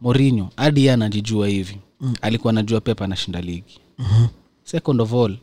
[0.00, 1.78] Morinho hadi ye anajijua hivi.
[2.00, 2.14] Mm.
[2.20, 4.28] alikuwa anajua pepa anashinda ligi mm-hmm.
[4.64, 5.36] second of all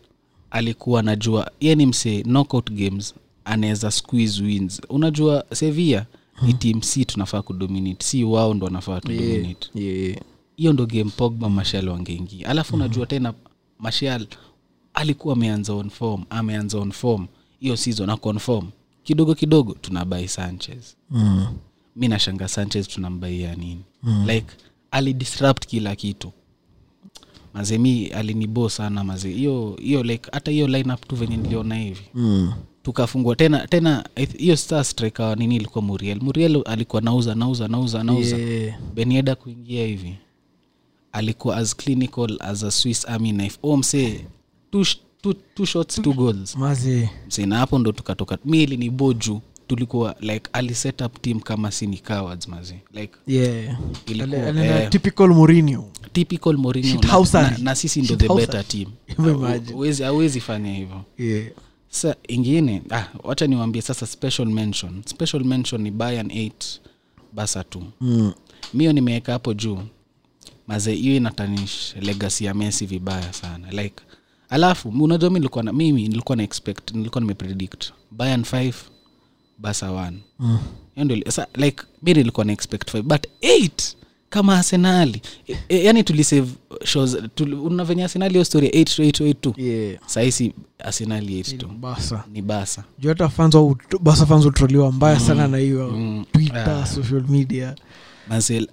[0.52, 3.13] alikuwa anajua ye ni msee knockout games
[3.45, 4.82] anaweza squeeze wins.
[4.89, 6.47] Unajua sevilla mm-hmm.
[6.47, 8.06] ni team c tunafaa kudominate.
[8.06, 9.69] Si wao ndo wanafaa tudominate.
[9.76, 10.17] yeah
[10.56, 12.48] hiyo ndo game pogba mashal wangeingia.
[12.50, 13.34] Alafu unajua tena
[13.80, 14.28] mashal
[14.94, 17.28] alikuwa ameanza on form ameanza on form
[17.60, 18.68] hiyo season aconform
[19.04, 20.96] kidogo kidogo tunabai sanchez.
[21.10, 21.48] Mm.
[21.96, 23.82] mi nashanga sanchez tunambaia nini?
[24.04, 24.26] Mm.
[24.28, 24.48] like
[24.92, 26.32] alidisrupt kila kitu.
[27.54, 32.02] Mazemi alinibo sana maze hiyo hiyo like hata hiyo lineup tu venye niliona hivi.
[32.14, 32.54] Mm.
[32.84, 34.06] tukafungua tena tena
[34.38, 36.22] hiyo star striker nini ilikuwa muriel?
[36.22, 38.38] Muriel alikuwa nauza nauza nauza nauza.
[38.38, 38.80] Yeah.
[38.96, 40.16] benieda kuingia hivi
[41.12, 43.58] alikuwa as clinical as a swiss army knife.
[43.63, 44.26] O msee
[44.71, 44.84] two,
[45.21, 46.56] two, two shots two goals.
[46.56, 47.10] Mazi.
[47.28, 48.38] Msee na hapo ndo tukatoka.
[48.45, 52.76] Mili ili ni boju tulikuwa like aliset up team kama sini cowards mazi.
[52.93, 53.80] Like yeah.
[54.06, 55.91] Ilikuwa, Ale- eh, typical Mourinho.
[56.13, 57.02] typical Mourinho.
[57.34, 58.89] Na, na, na sisi ndo the better team.
[60.04, 61.02] Hauwezi fanya hivyo.
[61.17, 61.47] Yeah.
[61.89, 65.04] Sa ingine ah, wacha niwambie sasa special mention.
[65.06, 66.52] Special mention ni Bayern 8
[67.34, 68.34] basa tu mm.
[68.74, 69.80] mio nimeweka hapo juu
[70.67, 73.71] maze hiyo inatanish legacy ya messi vibaya sana.
[73.71, 73.95] Like
[74.50, 77.91] alafu unajua mi nilikuwa na mimi nilikuwa na expect nilikuwa nimepredict.
[78.12, 78.74] Bayern 5
[79.58, 80.60] basa 1 Mm.
[81.30, 83.69] Sa, like mi nilikuwa na expect 5 but 8
[84.30, 86.52] kama arsenali e, e, yani tulisave
[86.84, 87.17] shows
[87.63, 90.00] una venye arsenali hiyo story 8 to 8 to 8 tu Yeah.
[90.06, 91.67] sahisi arsenali 8 tu.
[91.67, 96.26] Basa ni basa juu hata fans wa basa fans utroliwa mbaya sana na hiyo Mm.
[96.32, 97.76] twitter uh, social media.
[98.30, 98.67] Mazel,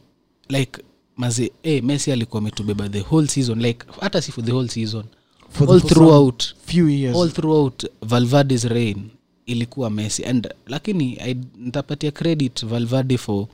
[0.49, 0.83] like
[1.19, 5.05] maze hey, messi alikuwa ametubeba the whole season like hata si for the whole season.
[5.51, 6.45] For the all throughout.
[6.67, 7.17] few years.
[7.17, 9.11] All throughout valvarde's reign
[9.47, 10.25] ilikuwa messi.
[10.25, 13.47] And lakini I- nitapatia credit valverde for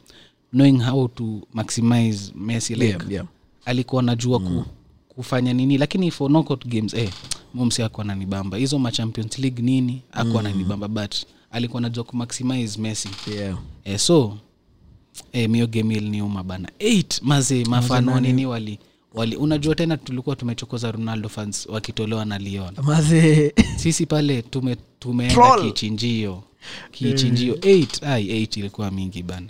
[0.53, 3.27] knowing how to maximize messi like yeah, yeah.
[3.65, 4.65] alikuwa najua ku,
[5.09, 5.79] kufanya nini.
[5.79, 7.11] Lakini for knockout games eh,
[7.55, 10.49] momsi akuwa nanibamba hizo ma champions league nini akuwa mm.
[10.49, 11.15] nanibamba but
[11.51, 13.09] alikuwa najua kumaximize messi.
[13.35, 13.59] Yeah.
[13.85, 14.39] eh, so
[15.33, 16.69] eh, mio game iliniuma bana.
[16.81, 18.79] 8 mazi mafano nini wali
[19.15, 19.37] wali.
[19.37, 23.53] Unajua tena tulikuwa tumechokoza ronaldo fans wakitolewa na leon mazi.
[23.83, 26.43] Sisi pale tume tumeenda kichinjio.
[26.93, 27.55] Kichinjio.
[27.55, 29.47] 8 ai 8 ilikuwa mingi bana.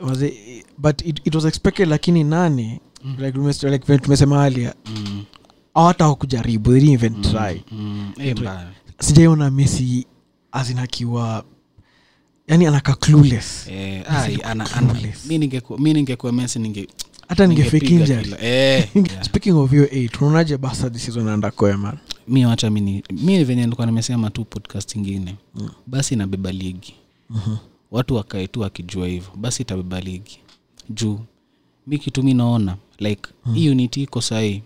[0.00, 0.32] Mazi
[0.78, 2.80] but it, it was expected lakini nane
[3.18, 5.24] like, tumes- like vile tumesema alia mm,
[5.74, 7.62] hawata wakujaribu they didn't even try.
[7.72, 8.12] mm, Mm.
[8.18, 8.34] Hey,
[9.00, 10.06] sijaiona messi
[10.52, 11.44] azinakiwa
[12.48, 13.68] yani anaka clueless.
[13.68, 14.92] Eh, ai, ana- ana-
[15.26, 15.78] mi ningekuwa-
[16.32, 16.88] mesi ninge
[17.28, 17.46] hata
[18.22, 18.88] kila- eh,
[19.56, 21.50] of your eight unaonaje basa season anaenda
[22.28, 25.36] mi wacha mini mi venye nilikuwa nimesema tu podcast ingine.
[25.54, 25.68] Mm.
[25.86, 26.94] basi inabeba ligi.
[27.30, 27.56] Mhm.
[27.90, 29.30] watu wakae tu wakijua hivyo.
[29.36, 30.38] Basi itabeba ligi.
[30.90, 31.18] Juu
[31.86, 33.54] mi kitu mi naona like mm.
[33.54, 34.62] hii unity iko sahii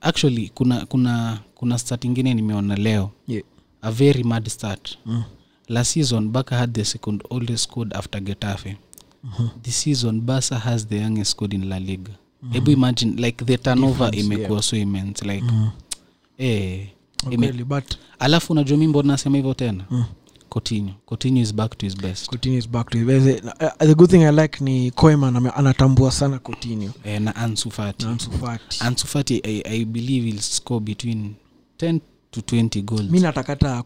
[0.00, 3.10] actually kuna kuna kuna start ingine nimeona leo.
[3.28, 3.44] Yeah.
[3.82, 5.22] a very mad start mm.
[5.68, 8.76] Last season baka had the second oldest squad after getafe
[9.24, 9.48] Uh-huh.
[9.62, 12.12] this season basa has the youngest squad in la liga
[12.52, 14.62] hebu imagine like the turnover imekuwa yeah.
[14.62, 15.70] so immense like Mm.
[16.38, 16.88] eh,
[17.30, 17.84] ime, but
[18.18, 20.04] alafu unajua mi mbona nasema hivyo tena Mm.
[20.48, 20.94] Coutinho.
[21.06, 23.44] Coutinho is back to his best Coutinho is back to his best.
[23.44, 28.04] Uh, the good thing i like ni koeman anatambua sana Coutinho eh, na Ansu Fati.
[28.04, 28.76] na Ansu Fati.
[28.80, 31.34] Ansu Fati I, I believe he'll score between
[31.78, 33.84] 10 to 20 goals mi natakata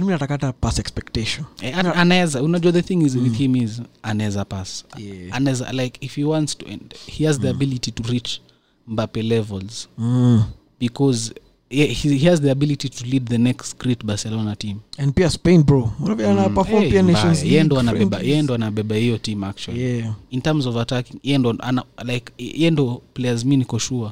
[0.00, 1.44] mi natakata pass expectation.
[1.62, 4.84] Eh, an- anaweza unajua the thing is with him is anaweza pass.
[4.98, 5.36] Yeah.
[5.36, 8.40] anaweza like if he wants to end, he has the ability to reach
[8.86, 9.88] mbape levels.
[9.98, 10.42] Mm.
[10.80, 11.32] because
[11.70, 14.80] yeah, he, he has the ability to lead the next great barcelona team.
[14.98, 15.92] And pia spain bro.
[16.08, 19.80] Eh, pia nations Yeye ndo anabeba yeye ndo anabeba hiyo team actually.
[19.82, 20.14] Yeah.
[20.30, 21.56] In terms of attacking yeye ndo
[22.04, 24.10] like yeye ndo players mi niko sure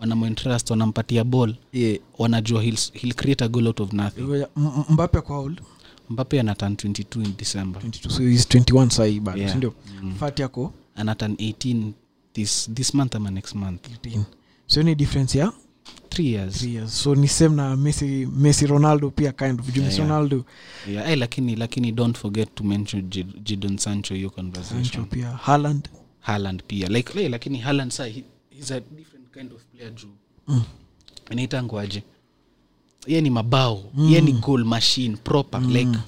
[0.00, 1.54] wanamointerest wanampatia ball.
[1.72, 1.98] Yeah.
[2.18, 4.20] Wanajua he'll, he'll create a goal out of nothing.
[4.22, 5.60] M- M- mbappe kwa old?
[6.10, 7.82] Mbape anatan 22 in december.
[7.82, 9.50] 22 so he's 21 sahi bado Yeah.
[9.52, 10.14] sindio Mm.
[10.14, 11.92] fati yako anatan 18
[12.32, 13.88] this, this month ama next month.
[13.90, 14.22] 18
[14.66, 15.52] so ni difference ya?
[16.08, 16.54] Three years.
[16.58, 17.02] Three years.
[17.02, 19.76] So ni same na messi messi ronaldo pia kind of.
[19.76, 20.44] Yeah, ronaldo.
[20.90, 23.02] Yeah, eh, lakini lakini don't forget to mention
[23.42, 25.30] jidon sancho hiyo sancho conversation pia.
[25.30, 25.88] Haland
[26.20, 26.88] haland pia.
[26.88, 30.08] Like eh, lakini haland sa he, he's a different kind of player juu
[30.48, 30.62] Mm.
[31.30, 32.02] inaitangwaje
[33.06, 34.12] ye ni mabao mm.
[34.12, 35.70] ye ni goal machine proper mm.
[35.72, 35.98] like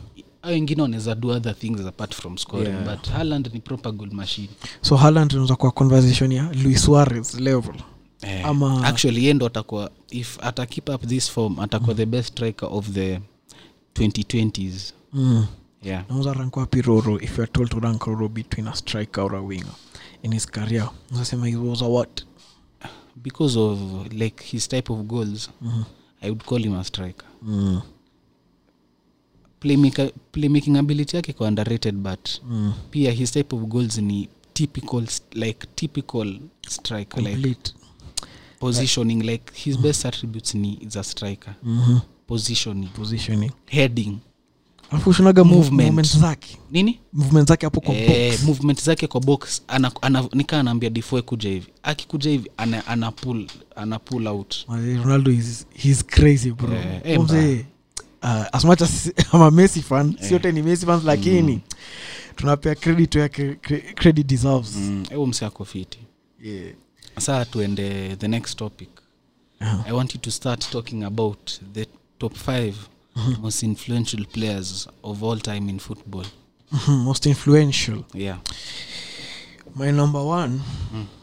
[0.42, 2.84] au wengine wanaweza do other things apart from scoring Yeah.
[2.96, 4.48] but haland ni proper goal machine
[4.80, 7.74] so haland unaweza kuwa conversation ya luis suarez level
[8.22, 12.28] eh, Ama- actually ye ndo atakuwa if ata keep up this form atakuwa the best
[12.28, 13.20] striker of the
[13.94, 15.46] 2020s mm.
[15.82, 19.36] yeah unaweza rank wapi roro if youare told to rank roro between a striker or
[19.36, 19.74] a winger
[20.22, 22.24] in his career unasema he was a what
[23.22, 23.78] because of
[24.12, 25.84] like his type of goals Mhm.
[26.20, 27.80] i would call him a striker mm.
[29.60, 32.72] playmaker, playmaking ability yake kwa underrated but Mm.
[32.90, 37.56] pia his type of goals ni typical like typical striker like
[38.58, 42.00] positioning like his best attributes ni is a striker Mhm.
[42.26, 44.18] positioning positioning heading
[45.06, 46.18] ushonaga Movement.
[46.18, 46.58] zake.
[46.70, 47.00] Nini?
[47.12, 48.42] Movement zake hapo kwa e, box.
[48.42, 49.62] movement zake kwa box.
[49.68, 51.66] Ana, ana, nikaa anaambia difoe kuja hivi.
[51.82, 54.56] Akikuja hivi ana, ana, pull, ana pull out.
[55.04, 56.76] Ronaldo is he's crazy bro.
[57.04, 57.64] E, Huyo
[58.22, 60.24] uh, as much as I'm a messi fan e.
[60.28, 61.60] siote ni messi fans lakini
[62.36, 63.28] tunapea credit ya
[63.94, 64.76] credit deserves.
[64.76, 65.98] Mm, ewo msiako fiti
[66.42, 66.72] yeah.
[67.18, 68.88] saa tuende the next topic.
[69.60, 69.88] Uh-huh.
[69.88, 71.86] i want you to start talking about the
[72.18, 72.34] top
[73.42, 76.26] most influential players of all time in football
[76.88, 78.38] most influential yeah
[79.74, 80.60] my number one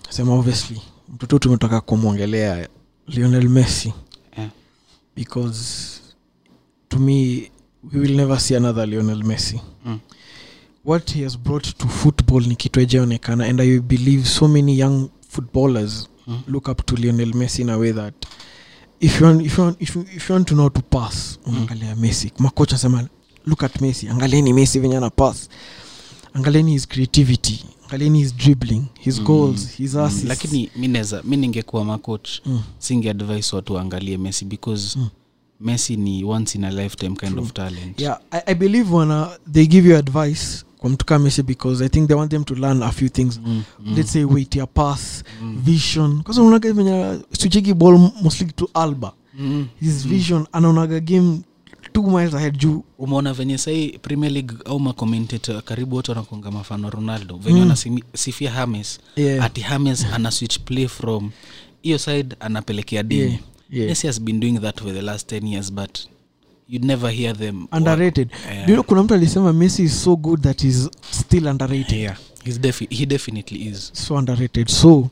[0.09, 0.81] sema obviously
[1.13, 2.67] mtoto tumetoka kumwongelea
[3.07, 3.93] lionel messi
[4.37, 4.49] yeah.
[5.15, 5.99] because
[6.89, 7.51] to me
[7.93, 9.99] we will never see another lionel messi Mm.
[10.85, 15.09] what he has brought to football ni kitu ejaonekana and i believe so many young
[15.29, 16.41] footballers Mm.
[16.47, 18.25] look up to lionel messi in a way that
[18.99, 21.39] if you want, if you want, if you, if you want to know to pass
[21.45, 22.31] unaangalia messi.
[22.39, 23.07] Makocha sema
[23.45, 25.49] look at messi angalieni messi venye ana pass.
[26.33, 29.25] Angalieni his creativity angalieni his dribbling his Mm.
[29.25, 32.61] goals his Mm, lakini mineza mi ningekuwa macoach Mm.
[32.79, 35.09] singe advice watu waangalie messi because Mm.
[35.59, 38.01] messi ni once in a lifetime kind of talent.
[38.01, 41.89] Yeah I, i believe wana they give you advice kwa mtu kama messi because i
[41.89, 44.65] think they want them to learn a few things Mm, mm, let's say wait ya
[44.67, 50.11] pass mm, vision kwanza unaga venye switchigi ball mostly to alba mm, his mm.
[50.11, 51.39] vision anaonaga game
[51.93, 56.89] two miles ahead juu umeona venye sahii premier league au macommentator karibu wote wanakonga mafano
[56.89, 57.71] ronaldo venye Mm.
[57.71, 59.45] anasifia hames yeah.
[59.45, 61.31] ati hames ana switch play from
[61.81, 63.39] hiyo side anapelekea dini yeah.
[63.71, 63.87] yeah.
[63.87, 65.97] messi has been doing that for the last 10 years but
[66.69, 68.29] you'd never hear them underrated.
[68.45, 68.67] Yeah.
[68.69, 71.97] You know kuna mtu alisema messi is so good that is still underrated?
[71.99, 72.17] Yeah.
[72.43, 73.91] He's defi- he definitely is.
[73.93, 74.69] So underrated.
[74.69, 75.09] So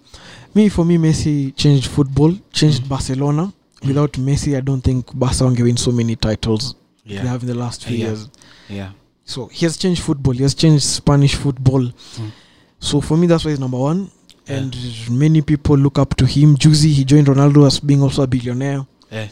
[0.56, 3.52] me for me messi changed football changed barcelona.
[3.88, 6.76] Without messi i don't think barca wangewin so many titles
[7.08, 8.08] they have in the last few Yeah.
[8.08, 8.30] years.
[8.70, 8.92] Yeah.
[9.26, 10.34] So he has changed football.
[10.36, 11.82] He has changed spanish football.
[11.82, 12.32] Mm.
[12.80, 14.08] so for me that's why he's number one.
[14.48, 14.58] Yeah.
[14.58, 14.76] and
[15.10, 16.56] many people look up to him.
[16.58, 18.86] Juicy he joined ronaldo as being also a billionaire.
[19.12, 19.28] Yeah.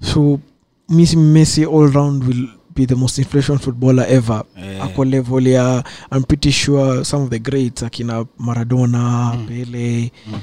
[0.00, 0.40] so
[0.88, 4.84] miss messi all round will be the most influential footballer ever yeah.
[4.84, 5.82] ako level ya
[6.12, 9.46] i'm pretty sure some of the greats akina maradona Mm.
[9.46, 10.40] pele Mm.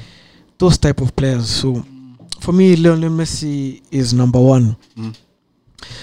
[0.58, 1.82] those type of players so
[2.40, 5.12] for me lionel messi is number one Mm.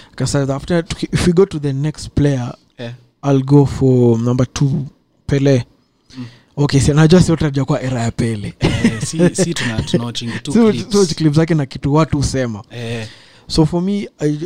[0.09, 2.93] because after if we go to the next player yeah.
[3.23, 4.85] i'll go for number two
[5.27, 5.63] pele
[6.17, 6.25] Mm.
[6.57, 7.21] okay si najua
[7.81, 10.51] era ya pele eh, si, si tuna tunawachingi tu
[11.15, 11.35] clips.
[11.35, 13.07] zake na kitu watu husema eh,
[13.51, 14.37] so for me I,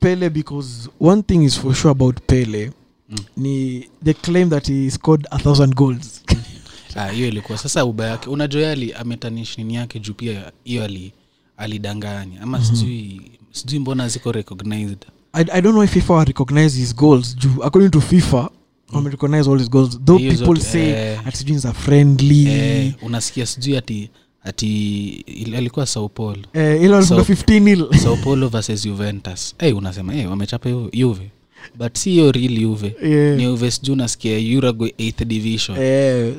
[0.00, 2.70] pele because one thing is for sure about pele
[3.10, 3.18] Mm.
[3.36, 6.22] ni the claim that he scored a thousand goals.
[6.96, 7.58] Ah, hiyo ilikuwa.
[7.58, 11.12] Sasa uba yake unajua yeye ali ametanish nini yake juu pia hiyo ali
[11.56, 12.40] alidanganya.
[12.42, 12.66] Ama Mhm.
[12.76, 13.20] sijui
[13.52, 14.98] sijui mbona ziko recognized.
[15.32, 18.50] I, I don't know if FIFA recognize his goals juu according to FIFA
[18.92, 19.06] mm.
[19.06, 20.00] recognize all his goals.
[20.04, 22.46] Though Hiyo people zote, say eh, ati sijui is a friendly.
[22.46, 24.10] Eh, unasikia sijui ati
[24.44, 30.26] ati ili- alikuwa sao paulo eh, So- 15 sao paulo versus juventus hey, unasema hey,
[30.26, 31.30] wamechapa yuve juve
[31.78, 33.36] but si hiyo real juve yeah.
[33.36, 35.86] ni juve sijuu nasikia urago 8th division hiyo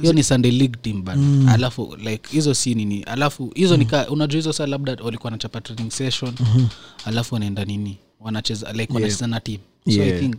[0.03, 0.13] yeah.
[0.15, 1.49] ni sunday league team but Mm.
[1.49, 5.91] alafu like hizo si nini alafu hizo nika unajua hizo saa labda walikuwa wanachapa training
[5.91, 6.65] session mhm.
[7.05, 8.93] alafu wanaenda nini wanacheza like Yeah.
[8.95, 10.07] wanacheza na team so Yeah.
[10.17, 10.35] i think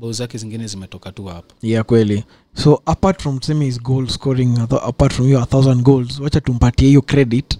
[0.00, 1.54] bao zake zingine zimetoka tu hapo.
[1.62, 2.24] Yeah kweli.
[2.54, 6.88] So apart from tuseme his goal scoring apart from hiyo a thousand goals wacha tumpatie
[6.88, 7.58] hiyo credit.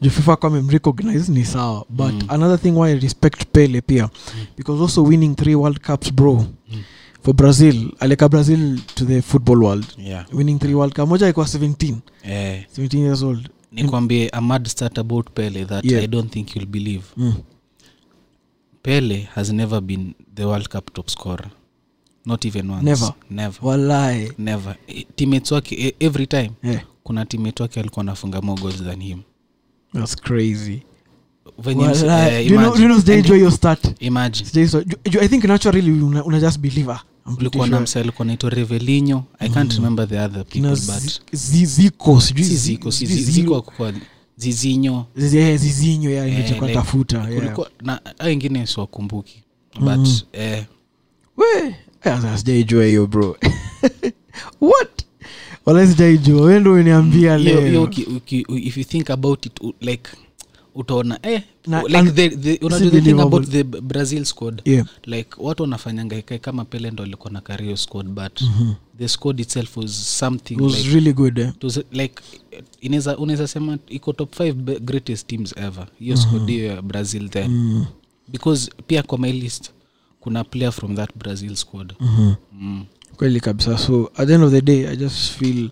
[0.00, 2.22] Juu fifa kama mrecognize ni sawa but Mm.
[2.28, 4.08] another thing why I respect pele pia
[4.56, 6.34] because also winning three world cups bro.
[6.34, 6.82] Mm.
[7.22, 9.84] for brazil aleka brazil to the football world.
[9.98, 10.26] Yeah.
[10.32, 11.08] winning three world cup.
[11.08, 13.48] Moja ikuwa 17 eh, 17 years old.
[13.72, 16.04] Nikwambie amad mad start about pele that Yeah.
[16.04, 17.02] i don't think you'll believe.
[17.16, 17.34] Mm.
[18.86, 21.50] Pele has never been the world cup top scorer.
[22.24, 22.84] Not even once.
[22.84, 23.12] Never?
[23.30, 23.58] never.
[23.62, 24.76] Walai never.
[24.88, 26.82] Eh, teammates wake eh, every time yeah.
[27.02, 29.18] kuna teammate wake alikuwa anafunga more goals than him.
[29.94, 30.82] That's crazy.
[31.64, 32.34] Walai.
[32.34, 33.14] eh, you know- you know imagine.
[33.18, 34.68] enjoy your start imagine.
[34.68, 36.96] So- ju- ju- i think naturally una, una just believe I'm
[37.36, 39.24] pretty ulikuwa na msa alikuwa naitwa revelinho.
[39.38, 39.76] I can't Mm.
[39.76, 43.72] remember the other people but ziko sijui ziko ziko
[44.36, 45.04] zizinyo.
[45.16, 46.32] Zi- eh, zizinyo ya Eh,
[46.66, 47.58] like, tafuta yeah.
[47.82, 49.42] na wengine siwakumbuki
[49.80, 50.16] but Mhm.
[50.32, 50.64] eh,
[51.36, 51.74] We, eh,
[52.38, 53.36] sijaijua hiyo bro.
[54.60, 55.02] What?
[55.66, 56.40] Wala sijaijua.
[56.46, 57.90] We ndo uniambia hiyo leo.
[58.48, 60.10] if you think about it like
[60.76, 64.86] utaona eh, Na- like the, the, unajua the thing about the brazil squad yeah.
[65.04, 68.72] like watu wanafanyangaikae kama pele ndo alikuwa na career squad but Mhm.
[68.98, 71.48] the squad itself was something It was like, really good eh?
[71.56, 72.22] it was like
[72.80, 77.50] inaweza unaweza sema iko top five greatest teams ever hiyo squad hiyo ya brazil then
[77.50, 77.86] mm.
[78.28, 79.70] because pia kwa my list
[80.20, 82.32] kuna player from that brazil squad Mhm.
[82.52, 82.84] mm.
[83.16, 85.70] kweli kabisa so at the end of the day i just feel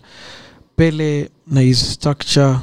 [0.75, 2.57] pele na his structure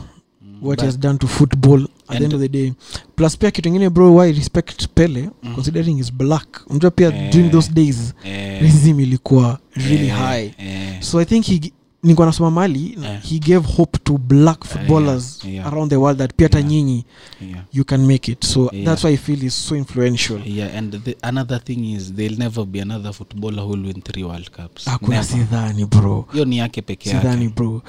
[0.63, 2.73] what he has done to football at the end of the day
[3.17, 5.55] plus pia kitu ingine bro why respect pele Mm.
[5.55, 7.33] considering is black unajua pia Eh.
[7.33, 12.27] during those days eh, racism ilikuwa really eh, high eh, so i think he nilikuwa
[12.27, 13.21] nasoma mali Eh.
[13.31, 15.67] he gave hope to black footballers yeah, yeah.
[15.67, 16.71] around the world that pia hata Yeah.
[16.71, 17.05] nyinyi
[17.51, 17.65] yeah.
[17.73, 18.85] you can make it so Yeah.
[18.87, 22.65] that's why i feel is so influential yeah and the, another thing is there'll never
[22.65, 26.83] be another footballer who will win three world cups hakuna sidhani bro hiyo ni yake
[26.83, 27.83] peke sidhani bro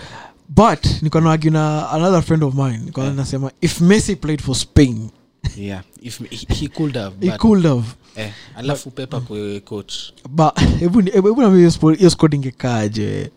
[0.56, 2.78] but niko naagi na another friend of mine.
[2.86, 3.16] Niko Yeah.
[3.16, 5.10] nasema if messi played for spain
[5.58, 7.84] yeah if he, he could have he could have.
[8.16, 9.94] Eh, alafu pepa kwe coach.
[10.30, 13.32] But hebu hebu hebu niambie hiyo squad ingekaaje?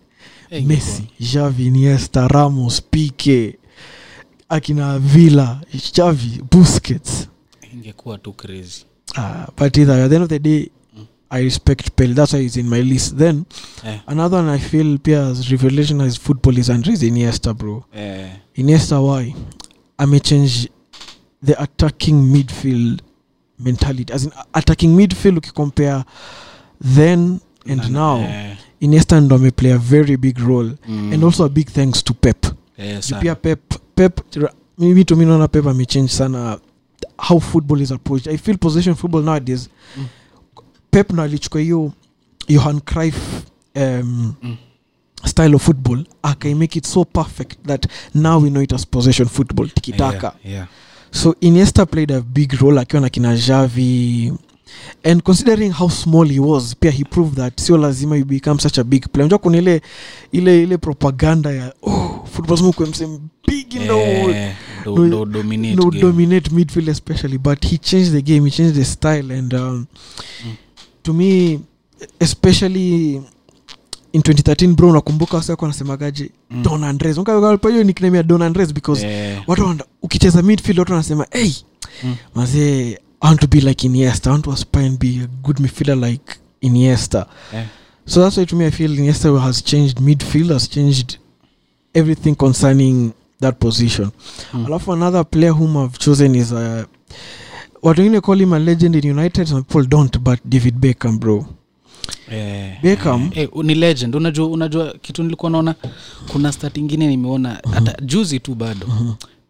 [0.66, 3.58] Messi javi niesta ramos pike
[4.48, 5.60] akina villa
[5.92, 7.28] chavi busquets.
[7.74, 8.84] Ingekuwa tu crazy.
[9.16, 10.70] Ah, but either at the end of the day
[11.30, 13.44] i respect pel that's why he's in my list then.
[13.84, 14.00] Yeah.
[14.06, 17.84] another one i feel pia's revelation revolutionized football is andres iniesta bro.
[17.94, 18.28] Yeah.
[18.54, 19.34] iniesta why?
[19.98, 20.68] Amechange
[21.42, 23.00] the attacking midfield
[23.58, 24.12] mentality.
[24.12, 26.04] As in attacking midfield ukicompare
[26.80, 28.18] then and na- now.
[28.20, 28.56] yeah.
[28.80, 30.70] iniesta ndo ameplay a very big role.
[30.88, 32.46] Mm, and also a big thanks to pep.
[32.78, 33.60] Eh, pia pep
[33.94, 34.20] pep
[34.78, 36.58] mimi to mi naona pep amechange sana
[37.18, 38.26] how football is approached.
[38.28, 40.06] I feel possession football nowadays Mm.
[40.91, 41.93] Pep na alichukua hiyo
[42.49, 43.16] johan crif
[43.76, 44.57] um, Mm.
[45.24, 49.68] style of football akaimake it so perfect that now we know it as possession football
[49.70, 50.66] tikitaka Yeah, yeah.
[51.11, 54.32] so iniesta played a big role akiwa na kina javi
[55.05, 58.78] and considering how small he was pia he proved that sio lazima you become such
[58.78, 59.82] a big player unajua kuna ile
[60.32, 65.09] ile ile propaganda ya oh, football smoke msem big in the world Eh, do- no-
[65.09, 66.01] do- dominate no game.
[66.03, 69.87] dominate midfield especially but he changed the game he changed the style and um,
[70.47, 70.55] Mm.
[71.07, 71.61] To me
[72.20, 73.14] especially
[74.12, 76.62] in 2013 bro nakumbuka wasi wako wanasemagaje Mm.
[76.62, 77.16] don andres
[77.70, 79.42] hiyo nickname don andres because yeah.
[79.46, 81.50] watu wana- ukicheza midfield watu wanasema hey
[82.04, 82.16] Mm.
[82.34, 82.90] mazee
[83.20, 86.11] i want to be like iniesta i want to aspire and be a good midfielder
[86.11, 87.66] like iniesta yeah.
[88.07, 91.18] so that's why to me i feel iniesta has changed midfield has changed
[91.94, 94.11] everything concerning that position
[94.54, 94.66] Mm.
[94.66, 96.59] alafu another player whom i've chosen is uh,
[97.82, 98.52] watu wengine call him?
[98.52, 101.46] A legend in united some people don't but david beckham bro.
[102.30, 103.30] Eh, Beckham.
[103.34, 104.14] eh, ni legend.
[104.14, 105.74] Unajua unajua kitu nilikuwa naona
[106.32, 108.86] kuna stat ingine nimeona hata juzi tu bado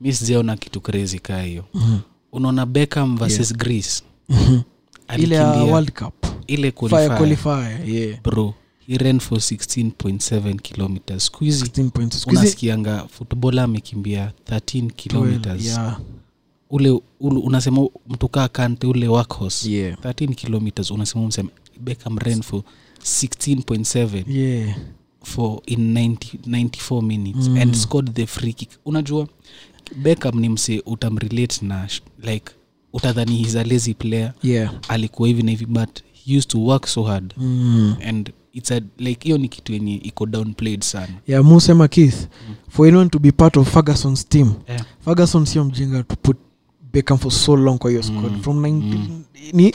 [0.01, 1.65] mi sijaona kitu crazy kaa hiyo.
[2.33, 4.03] Unaona beckham versus greece?
[5.19, 6.15] Ile ya world cup.
[6.47, 8.21] Ile qualifier, qualifier yeah.
[8.23, 8.55] Bro
[8.89, 11.27] he ran for 16.7 kilometers.
[11.27, 12.21] Skuhizi 16 points.
[12.23, 15.99] Squeeze unasikianga futbola amekimbia 13 12, yeah
[16.71, 19.71] ule, ule unasema mtu kaa kante ule workhorse.
[19.71, 19.99] Yeah.
[19.99, 21.49] 13 kilometers unasema msema
[21.81, 22.63] beckham ran for
[23.03, 24.77] 16.7 yeah.
[25.25, 27.57] for in 90, 94 minutes Mm.
[27.57, 28.71] and scored the free kick.
[28.85, 29.29] Unajua
[29.97, 31.89] beckham ni mse utamrelate na
[32.23, 32.53] like
[32.93, 34.33] utadhani he's a lazy player.
[34.43, 34.75] Yeah.
[34.89, 37.35] Alikuwa hivi na hivi but he used to work so hard.
[37.37, 37.97] Mm.
[38.05, 41.15] and it's a, like hiyo ni kitu yenye iko downplayed sana.
[41.27, 42.29] Yeah musema keith
[42.69, 44.85] for anyone to be part of ferguson's team yeah.
[45.05, 46.37] ferguson sio mjinga to put
[46.97, 49.23] beckham for so long kwa hiyo squad Mm, from 90 mm.
[49.53, 49.75] ni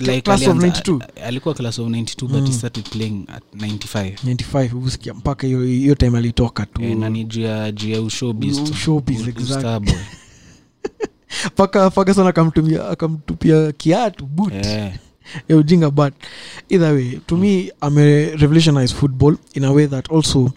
[0.00, 2.52] like class of 92 alikuwa class of 92 but he Mm.
[2.52, 7.24] started playing at 95 95 usikia mpaka hiyo hiyo time alitoka tu Eh, na ni
[7.24, 9.02] juu ya juu ya ushowbiz tu.
[9.28, 9.94] Exactly.
[11.46, 14.92] mpaka ferguson akamtumia akamtupia kiatu boot yeah
[15.48, 16.14] ya ujinga but
[16.68, 20.50] either way to me ame revolutionize football in a way that also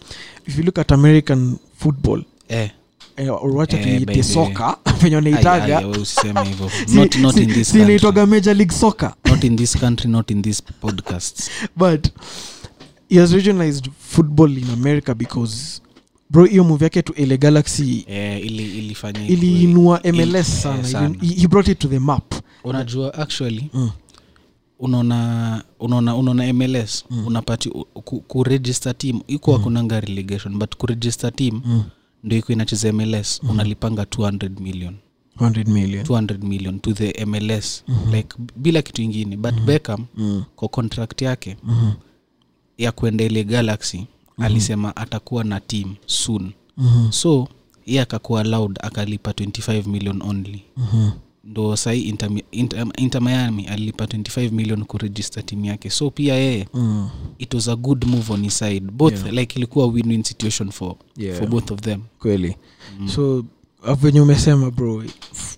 [0.46, 2.70] if you look at american football eh.
[3.16, 3.84] Eh, wacha Eh,
[4.14, 7.66] the- soka venye Ai, ai, wanaitaga we usiseme hivyo Si- not, not si- in this
[7.68, 7.82] si country.
[7.82, 12.08] inaitwaga major league soccer not in this country not in this podcast but
[13.08, 15.80] he has regionalized football in america because
[16.30, 18.78] bro hiyo movie yake to ele galaxy yeah, ili
[19.28, 21.16] iliinua ili- mls eh, sana, sana.
[21.22, 22.34] Ili, he brought it to the map
[22.64, 23.90] unajua actually mm.
[24.78, 27.26] unaona unaona unaona mls Mm.
[27.26, 28.46] unapati ku,
[28.98, 29.64] team ikuwa mm.
[29.64, 31.82] kunanga relegation but kuregister team Mm.
[32.24, 34.94] Ndo iko inacheza mls unalipanga 200 million
[35.40, 38.14] 100 million 200 million to the mls Mhm.
[38.14, 40.44] like bila kitu ingine but beckham mm.
[40.56, 41.90] kwa contract yake Mhm.
[42.78, 44.06] ya kuenda ile galaxy
[44.38, 47.10] alisema atakuwa na team soon Mhm.
[47.12, 47.48] so
[47.86, 51.10] ye akakuwa allowed akalipa 25 million only Mhm.
[51.44, 56.68] Ndo sahii inter, inter, inter miami alilipa 25 million kuregister timu yake so pia yeye
[56.74, 57.08] Mm.
[57.38, 59.32] it was a good move on his side both Yeah.
[59.32, 61.38] like ilikuwa win-win situation for, Yeah.
[61.38, 62.56] for both of them kweli
[63.00, 63.08] Mm.
[63.08, 63.44] so
[64.00, 65.04] venye umesema bro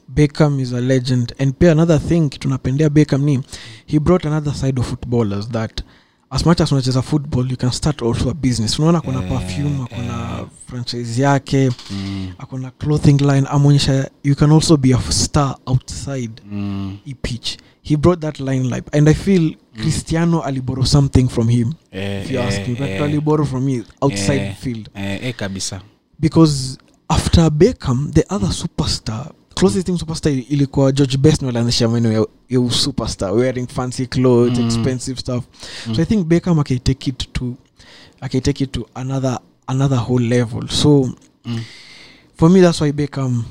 [0.08, 3.40] beckham is a legend and pia another thing tunapendea beckham ni
[3.86, 5.80] he brought another side of footballers that
[6.34, 9.84] as much as unacheza football you can start also a business unaona akona Eh, perfume
[9.84, 10.46] akona eh.
[10.66, 12.28] franchise yake mm.
[12.38, 16.98] akona clothing line amonyesha you can also be a star outside Mm.
[17.06, 17.14] e
[17.82, 22.30] he brought that line life and i feel cristiano aliborrow something from him Eh, if
[22.30, 24.54] you ask eh, me but eh, from me outside eh.
[24.54, 25.80] field eh, eh, kabisa
[26.20, 26.78] because
[27.08, 32.70] after beckham the other superstar closest thing superstar ilikuwa george best alianzisha maneno ya, ya
[32.70, 34.66] superstar wearing fancy clothes Mm.
[34.66, 35.44] expensive stuff
[35.86, 35.94] Mm.
[35.94, 37.54] so i think beckham akaitake it to
[38.20, 41.10] akaitake it to another another whole level so
[41.44, 41.60] Mm.
[42.36, 43.44] for me that's why beckham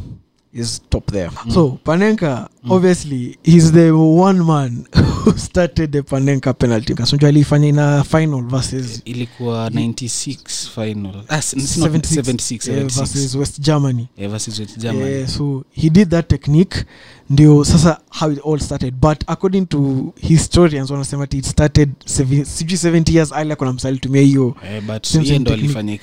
[0.53, 4.83] is top there so panenka obviously he's the one man
[5.25, 6.93] who started the panenka penalty.
[6.93, 11.23] Kasonjo alifanya ina final versus ilikuwa 96 final.
[11.27, 14.07] Ah, s- it's not 76, 76, yeah, versus west germany.
[14.17, 15.11] Yeah, versus West Germany.
[15.11, 16.85] Yeah, so he did that technique.
[17.29, 18.93] Ndio sasa how it all started.
[19.01, 24.55] But according to historians wanasema it started sijui 70 years earlier kuna msali tumia hiyo
[24.65, 24.83] Eh,
[25.23, 25.93] hiyo ndo alifanya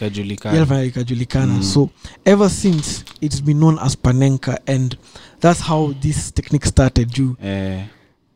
[0.84, 1.54] ikajulikana.
[1.54, 1.62] Mm.
[1.62, 1.88] so
[2.24, 4.96] ever since it's been known as panenka and
[5.40, 7.84] that's how this technique started juu eh,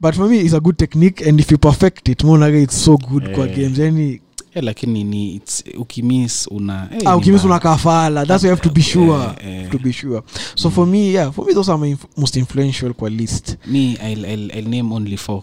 [0.05, 2.97] but for me it's a good technique and if you perfect it monaga it's so
[2.97, 3.57] good kwa Eh.
[3.57, 4.21] games yani
[4.55, 5.41] eh, lakini ni
[5.79, 7.61] ukimis una hey, ah, ni ukimisi mbaya.
[7.61, 9.71] unakafala that's why you have to be sure Eh, eh.
[9.71, 10.23] to be sure
[10.55, 13.93] so for me yeah for me those are my inf- most influential kwa list me
[13.93, 15.43] I'll, I'll, I'll name only four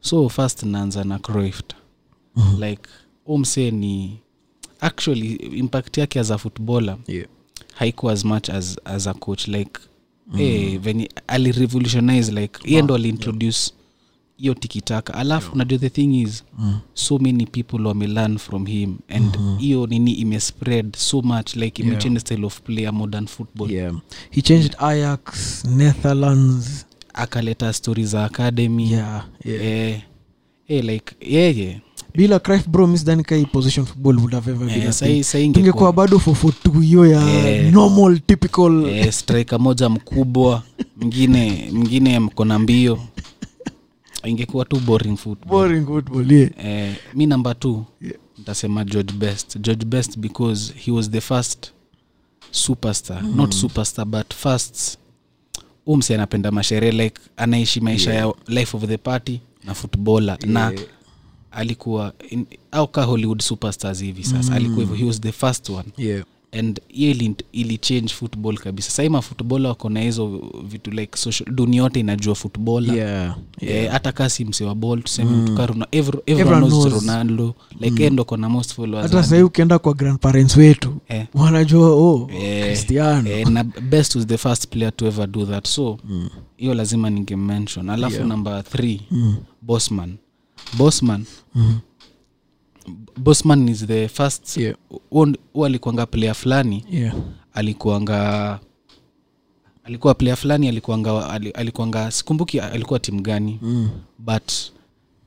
[0.00, 1.74] so first naanza na croift
[2.58, 2.82] like
[3.26, 4.18] umse ni
[4.80, 7.26] actually impact yake as a footballer yeah.
[7.74, 9.80] haikuwa as much as, as a coach like
[10.26, 10.40] mm.
[10.40, 13.72] eh, venye alirevolutionize like iye ndo aliintroduce
[14.38, 15.14] hiyo tikitaka.
[15.14, 16.78] Alafu unajua the thing is Mm.
[16.94, 18.96] so many people wamelearn from him.
[19.08, 21.92] And hiyo nini imespread so much like Yeah.
[21.92, 23.70] imechange style of play modern football.
[23.72, 23.94] Yeah.
[24.30, 26.86] He changed ayax netherlands.
[27.14, 28.92] Akaleta stori za academy.
[28.92, 29.64] Yeah, yeah.
[29.66, 30.00] eh,
[30.68, 31.80] eh, like yeye
[32.14, 35.22] bila crif bro misdanikai position football would have ever been a sai- thing.
[35.24, 37.72] sai tungekuwa bado fofotu hiyo ya yeah.
[37.72, 38.84] normal typical.
[38.86, 40.62] Yeah, striker moja mkubwa
[40.96, 42.98] mwingine mwingine mkona mbio
[44.24, 46.50] ingekuwa tu boring football boring football yeah.
[46.58, 47.68] eh, mi namba t
[48.00, 48.16] Yeah.
[48.38, 51.72] ntasema george best george best because he was the first
[52.50, 53.36] superstar mm.
[53.36, 54.98] not superstar but first
[55.86, 58.26] umsi anapenda masherehe like anaishi maisha Yeah.
[58.28, 60.72] ya life of the party na footballer na
[61.50, 64.56] alikuwa in, au ka hollywood superstars hivi sasa mm.
[64.56, 66.24] alikuwa hivyo he was the first one Yeah.
[66.52, 71.50] And hiyo ili, ili change football kabisa sahii mafootballer wako na hizo vitu like social
[71.54, 73.36] dunia yote inajua footballer Yeah.
[73.60, 75.56] Eh, hata kasi mse wa ball tuseme mm.
[75.56, 77.02] ka everyone Everyone knows knows.
[77.06, 78.06] ronaldo like mm.
[78.06, 81.26] endo kona most followers hata sahii ukienda kwa grandparents wetu Eh.
[81.34, 85.66] wanajua oh, Eh, cristiano eh, na best was the first player to ever do that
[85.66, 85.98] so
[86.56, 88.28] hiyo lazima ningemention alafu Yeah.
[88.28, 89.36] number three Mm.
[89.62, 90.16] bosman
[90.78, 91.24] bosman
[91.54, 91.78] Mm.
[93.16, 94.76] Bosman is the first Yeah.
[95.52, 97.14] hu alikuanga player fulani Yeah.
[97.52, 98.58] alikuanga
[99.84, 103.88] alikuwa player fulani alikuanga alikuanga sikumbuki alikuwa timu gani Mm.
[104.18, 104.52] but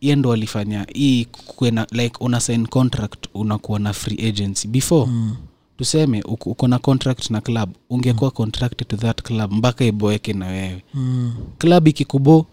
[0.02, 5.36] ye ndo alifanya hii kuena like una sign contract unakuwa na free agency before Mm.
[5.78, 10.84] tuseme uko na contract na club ungekuwa contracted to that club mpaka iboeke na wewe
[10.94, 11.34] Mm.
[11.58, 12.46] club ikikubo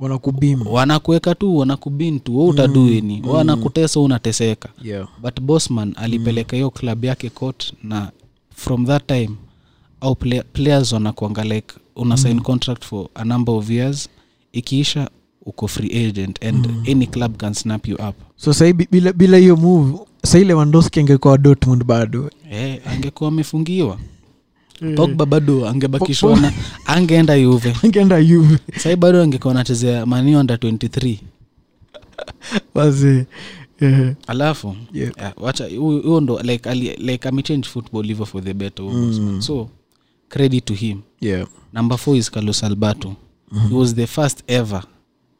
[0.00, 2.38] wanakubima wanakuweka tu wanakubin tu.
[2.38, 3.28] We utaduini mm.
[3.30, 4.68] wanakutesa unateseka.
[4.82, 5.08] Yeah.
[5.22, 8.10] but bosman alipeleka hiyo club yake court na
[8.54, 9.30] from that time
[10.00, 14.08] au play, players wanakuanga like una sign contract for a number of years.
[14.52, 15.10] Ikiisha
[15.46, 18.14] uko free agent and any club can snap you up.
[18.36, 22.30] So sahii bila bila hiyo move sahii lewandowski angekuwa dortmund bado?
[22.50, 23.98] Eh, angekuwa amefungiwa
[24.96, 26.52] pogba bado angebakishwa na
[26.86, 31.16] angeenda yuve angeenda yuve sahii bado angekuwa anachezea mani under 23
[32.74, 33.24] basi
[33.80, 34.14] yeah.
[34.26, 35.12] alafu Yeah.
[35.18, 39.42] yeah, wacha huyo ndo like, ali, like amechange football hivyo for the better mm.
[39.42, 39.68] so
[40.28, 41.46] credit to him yeah.
[41.72, 43.14] number four is carlos alberto
[43.52, 43.68] mm-hmm.
[43.68, 44.82] he was the first ever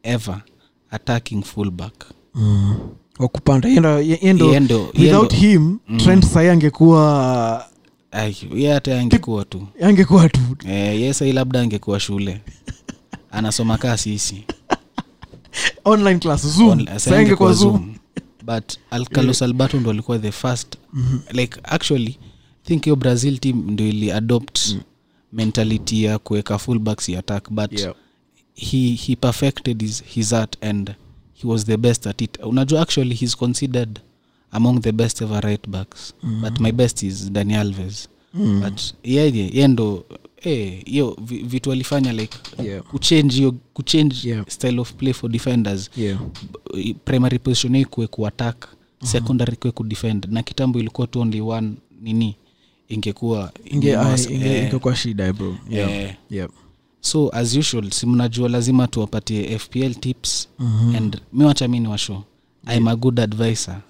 [0.03, 0.41] ever
[0.91, 1.93] attacking fullback
[2.35, 2.75] Mm.
[3.19, 5.97] wakupanda yendo yendo, yendo, without him mm.
[5.97, 7.65] trend sai angekuwa
[8.55, 9.67] ye hata angekuwa tu.
[9.81, 10.39] Angekuwa tu.
[10.67, 12.41] Eh, yesai labda angekuwa shule.
[13.31, 14.43] Anasoma kaa sisi.
[15.85, 16.69] Online class zoom.
[16.69, 17.95] On- sahi angekuwa zoom.
[18.45, 20.75] But alcalos alberto ndo alikuwa the first.
[21.31, 22.17] Like actually
[22.63, 24.59] think hiyo brazil team ndo ili adopt
[25.33, 27.93] mentality ya kuweka fullbacks ya attack but Yeah.
[28.53, 30.91] he, he perfected his, his art and
[31.33, 32.37] he was the best at it.
[32.43, 33.99] Unajua actually he's considered
[34.53, 36.41] among the best ever right backs mm-hmm.
[36.41, 38.61] but my best is dani alves mm.
[38.61, 40.05] but yeye ye ndo
[40.41, 42.83] eh, hiyo vi- vitu alifanya like Yeah.
[42.83, 44.45] kuchange hiyo kuchange Yeah.
[44.47, 46.19] style of play for defenders Yeah.
[47.05, 48.67] Primary position hii kuwe kuattack
[49.03, 52.35] secondary kuwe kudefend na kitambo ilikuwa tu only one nini
[52.89, 55.91] ingekuwa Inge- inge- eh, ingekuwa shida bro yeah.
[55.91, 56.49] eh, Yeah.
[57.01, 60.95] so as usual si mnajua lazima tuwapatie fpl tips mm-hmm.
[60.95, 62.23] and mi wacha mi ni washo
[62.77, 63.81] i'm a good advisor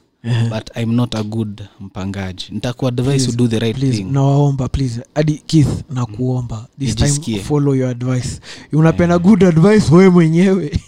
[0.50, 2.46] but i'm not a good mpangaji.
[2.52, 4.12] Nitaku advise do the right please thing.
[4.12, 5.02] nawaomba please.
[5.16, 6.68] Hadi keith nakuomba.
[6.80, 7.40] This time Nijisikie.
[7.40, 8.40] follow your advice.
[8.72, 10.80] Unapenda good advice wewe mwenyewe?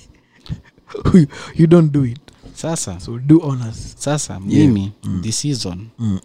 [1.55, 2.19] You, don't do it.
[2.53, 2.99] Sasa.
[2.99, 3.95] So do honors.
[3.97, 6.19] Sasa mimi this season Mm.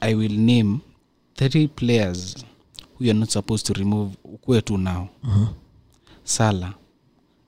[0.00, 0.78] i will name
[1.34, 2.36] three players
[2.98, 5.46] who you're not supposed to remove ukuwe tu nao Mhm.
[6.24, 6.74] sala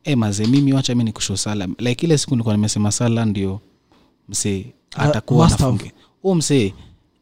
[0.04, 3.60] e maze mimi wacha mi nikusho sala like ile siku nilikuwa nimesema sala ndio
[4.28, 4.66] msee
[4.96, 5.60] Ah, atakuwa must
[6.22, 6.74] huu msee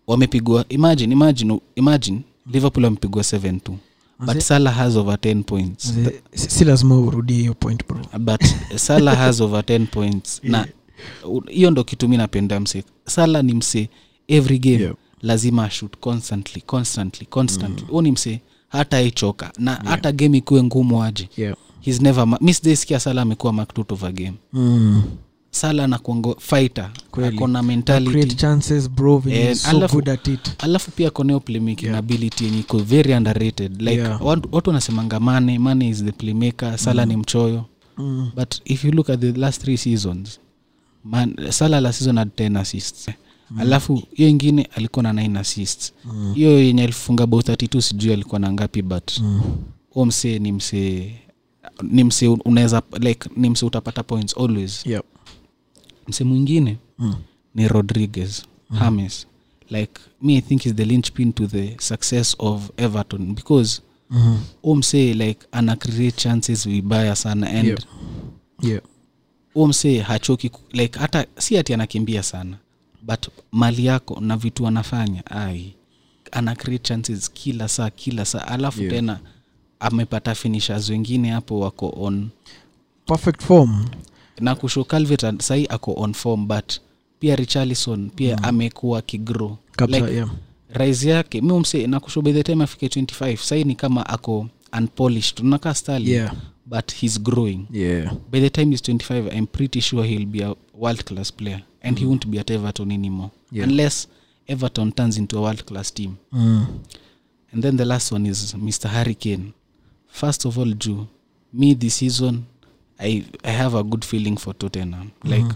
[0.07, 2.21] wamepigwa imagine imagine imagine
[2.53, 3.73] liverpool wamepigwa 7 t
[4.19, 5.95] but sala has over 10 points.
[6.35, 8.01] Si lazima urudie hiyo point bro.
[8.19, 8.45] But
[8.77, 10.41] sala has over 10 points.
[10.45, 10.67] Na
[11.51, 13.89] hiyo ndo kitu mi napenda mse sala ni mse
[14.29, 14.83] every game.
[14.83, 14.95] Yeah.
[15.23, 17.87] lazima ashut constantly constantly constantly.
[17.87, 21.29] Huu ni mse hata ichoka na hata game ikuwe ngumu aje.
[21.37, 21.57] Yeah.
[21.81, 23.67] He's never ma- mi sijaisikia sala amekuwa
[24.03, 24.35] a game.
[24.53, 25.03] Mm.
[25.61, 30.29] Sala anakuanga fighter akona create mentality chances bro venye Eh, he's so alafu- good at
[30.29, 31.99] it alafu pia koneo playmaking Yeah.
[31.99, 34.23] ability yenye iko very underrated like Yeah.
[34.27, 37.65] watu wanasemanga mane mane is the playmaker sala ni mchoyo
[37.99, 38.31] mm.
[38.37, 40.41] but if you look at the last three seasons
[41.05, 43.09] man, sala la season had 10 assists
[43.51, 43.61] mm.
[43.61, 46.35] alafu hiyo ingine alikuwa na 9 assists Mm.
[46.35, 50.07] hiyo yenye alifunga about 32 sijui alikuwa na ngapi but Mm.
[50.07, 51.13] msee ni msee
[51.83, 55.05] ni msee unaweza like ni msee utapata points always Yep.
[56.09, 57.15] Msee mwingine Mm.
[57.55, 58.79] ni rodriguez mm.
[58.79, 59.27] hames
[59.71, 59.93] like
[60.23, 64.79] me i think is the linchpin to the success of everton because mm-hmm.
[64.79, 67.81] msee like ana create chances vibaya sana and Yep.
[68.63, 68.81] Yeah.
[69.55, 69.73] huo
[70.07, 72.57] hachoki like hata si ati anakimbia sana
[73.03, 75.75] but mali yako na vitu anafanya ai
[76.33, 78.95] ana create chances kila saa kila saa alafu Yeah.
[78.95, 79.21] tena
[79.81, 82.29] amepata finishers wengine hapo wako on
[83.07, 83.85] perfect form
[84.41, 86.73] na kusho calvet sahii ako on form but
[87.19, 88.45] pia richarlison pia mm.
[88.45, 90.31] amekuwa kigrow kabisa like, yeah.
[90.71, 94.47] rise yake mi mse nakusho by the time afike 25 sahii ni kama ako
[94.79, 96.35] unpolished unakaa stali Yeah.
[96.67, 98.15] but he's growing Yeah.
[98.31, 101.99] by the time he's 25 i'm pretty sure he'll be a world class player and
[101.99, 103.69] he won't be at everton anymore Yeah.
[103.69, 104.09] unless
[104.47, 106.67] everton turns into a world class team Mm.
[107.53, 109.45] and then the last one is mr harricane
[110.09, 111.07] first of all ju
[111.53, 112.43] me this season
[112.99, 115.55] i, I have a good feeling for tottenham like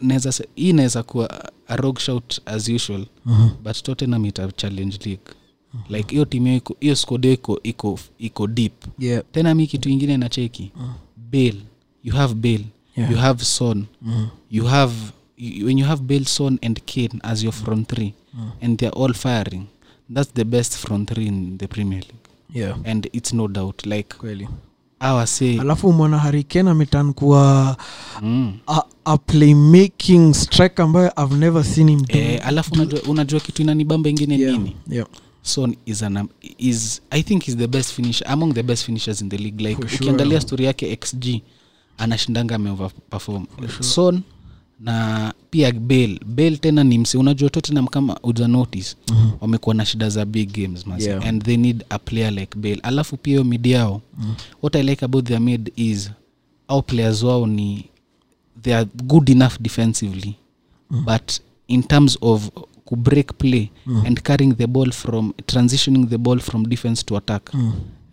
[0.00, 3.48] naweza se- hii inaweza kuwa a rog shout as usual Mhm.
[3.64, 5.34] but tottenham ita challenge league
[5.90, 9.22] like hiyo timu hiyo squad iko iko iko deep Yeah.
[9.32, 10.72] tena mi kitu ingine na cheki
[11.32, 11.62] bale
[12.04, 12.64] you have bail
[12.96, 13.10] Yeah.
[13.12, 14.28] you have son Mm.
[14.50, 14.94] you have
[15.36, 18.14] you, when you have bail son and kane as your front three
[18.60, 19.62] and they're all firing
[20.14, 22.78] that's the best front three in the premier league Yeah.
[22.84, 24.48] and it's no doubt like kweli
[25.02, 27.76] awase alafu mwana hariken ametan kuwa
[28.22, 28.52] mm.
[28.66, 33.62] a, a playmaking strike ambayo i've never seen him do eh, alafu unajua, unajua kitu
[33.62, 34.52] inanibamba ingine yeah.
[34.58, 35.06] nini Yeah.
[35.42, 36.28] son is an
[36.58, 39.76] is i think is the best finisher among the best finishers in the league like
[39.80, 40.00] For sure.
[40.00, 41.24] ukiangalia story yake xg
[41.98, 43.46] anashindanga ameoverperform
[43.80, 44.22] son
[44.82, 49.30] na pia bale bale tena ni mse unajua tottenham kama uja notice Mhm.
[49.40, 51.26] wamekuwa na shida za big games Yeah.
[51.26, 54.34] and they need a player like bale alafu pia hiyo mid yao Mm.
[54.62, 56.10] what i like about their mid is
[56.68, 57.84] au players wao ni
[58.62, 60.34] they are good enough defensively
[60.90, 61.04] Mm.
[61.04, 61.32] but
[61.68, 62.48] in terms of
[62.84, 64.02] kubreak play Mm.
[64.06, 67.72] and carrying the ball from transitioning the ball from defense to attack Mm.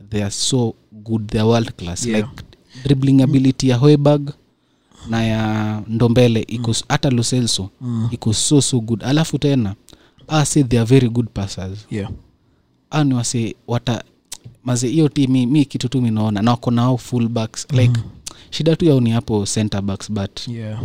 [0.10, 2.20] they are so good they are world class Yeah.
[2.22, 2.44] like
[2.84, 4.32] dribbling ability ya hoiberg
[5.10, 8.08] na ya ndombele iko s- hata loselso Mm.
[8.12, 9.76] iko so so good alafu tena
[10.28, 12.12] ah, say they are very good passers Yeah.
[12.90, 14.04] au ni wase wata
[14.64, 18.00] maze hiyo ti mi, mi kitu tu minaona na wako nao fullbacks like
[18.50, 20.82] shida tu yao ni hapo centerbacks but Yeah.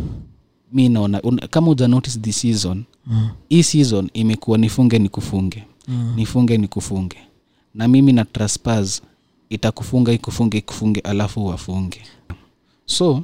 [0.73, 3.29] mi naona un, kama uja notice this season Mm.
[3.49, 6.13] hii season imekuwa nifunge ni kufunge Mm.
[6.17, 7.17] nifunge ni kufunge
[7.75, 9.03] na mimi na traspas
[9.51, 12.01] itakufunga ikufunge ikufunge alafu wafunge
[12.87, 13.23] so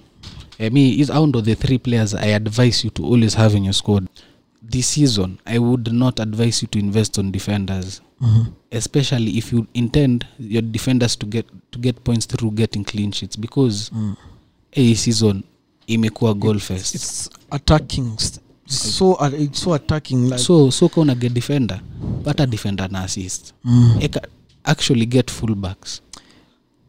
[0.61, 3.65] eh, me is out of the three players i advise you to always have in
[3.65, 4.07] your squad
[4.71, 8.47] this season i would not advise you to invest on defenders Mhm.
[8.71, 13.37] especially if you intend your defenders to get, to get points through getting clean sheets
[13.39, 14.15] because Mm.
[14.73, 15.43] a season
[15.87, 18.41] imekuwa goal fest it's attacking It's
[18.99, 21.81] so uh, it's so attacking like so so ka get defender
[22.25, 23.97] pata defender na assist mm.
[24.01, 24.21] Eka,
[24.65, 26.03] actually get fullbacks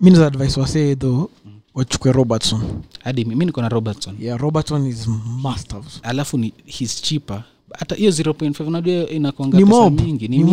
[0.02, 1.30] mi naza advice wasee though
[1.76, 2.62] wachukue robertson.
[3.04, 4.16] Hadi mi niko na robertson.
[4.20, 5.08] Yeah robertson is
[5.42, 7.44] must have alafu ni his cheaper.
[7.80, 10.02] Hata hiyo 0.5 najua inakuanga pesa mob.
[10.02, 10.52] mingi ni ni mingi.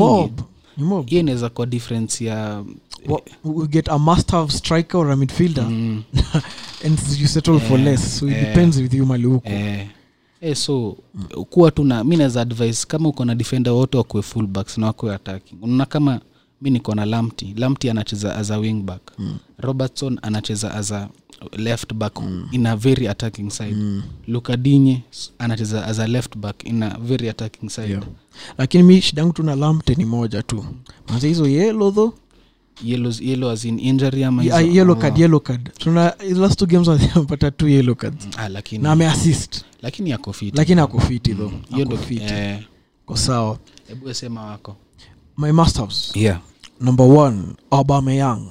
[0.78, 1.06] mob.
[1.06, 2.64] Hiyo inaweza kuwa difference ya
[3.06, 5.64] Well, we get a must have striker or a midfielder.
[5.64, 6.02] Mm,
[6.84, 8.18] and you settle for Eh, less.
[8.18, 8.46] So it eh.
[8.46, 9.48] depends with you mali huko.
[9.48, 9.86] Eh,
[10.40, 10.96] eh, so
[11.50, 15.14] kuwa tu na mi naweza advice kama uko na defender wote wakuwe fullbacks na wakuwe
[15.14, 15.56] attacking.
[15.62, 16.20] Unaona kama
[16.62, 19.38] mi niko na lamti lamti anacheza as a wingback Mm.
[19.58, 21.08] robertson anacheza as a
[21.56, 22.12] left back
[22.52, 23.74] in a very attacking side.
[23.74, 24.02] Mm.
[24.28, 25.02] lukadinye
[25.38, 27.90] anacheza as a left back in a very attacking side.
[27.90, 28.02] Yeah.
[28.58, 30.64] lakini mi shidangu tu na lamte ni moja tu.
[31.08, 32.14] Manze hizo yelo tho
[32.84, 35.18] yellow, yellow as in injury ama Yeah, hizo- yellow oh.
[35.18, 35.70] yellow card.
[35.78, 38.28] Tuna last two games amepata two yellow cards.
[38.36, 39.64] Ah, lakini na ameassist.
[39.82, 42.58] Lakini ako fit lakini ako fiti tho hiyo ndo eh,
[43.06, 43.58] ko sawa.
[43.88, 44.76] Hebu sema wako
[45.38, 46.12] my masters.
[46.14, 46.38] Yeah.
[46.80, 48.50] Number one abamayang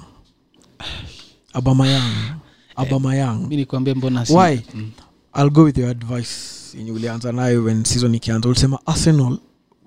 [1.54, 2.40] abamayang
[2.76, 4.64] abamayang mi nikwambie mbona Why?
[4.74, 4.92] mm.
[5.36, 6.32] i'll go with your advice
[6.78, 8.50] yenye ulianza nayo when season ikianza.
[8.50, 9.38] Ulisema arsenal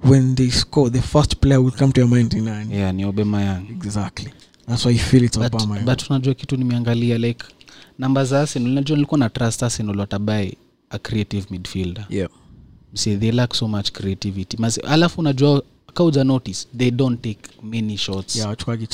[0.04, 2.74] when they score the first player will come to your mind ni nani?
[2.76, 4.32] Yeah ni obemayang exactly.
[4.68, 5.84] That's why you feel it's but, Aubameyang.
[5.84, 7.44] but unajua kitu nimeangalia like
[7.98, 10.56] namba za arsenal unajua nilikuwa na trust arsenal watabai
[10.90, 12.06] a creative midfielder.
[12.08, 12.28] Yeah.
[12.94, 14.56] See they lack so much creativity.
[14.56, 15.62] Mas, alafu unajua
[15.94, 18.36] kauja notice they don't take many shots.
[18.36, 18.88] Yeah wachukagi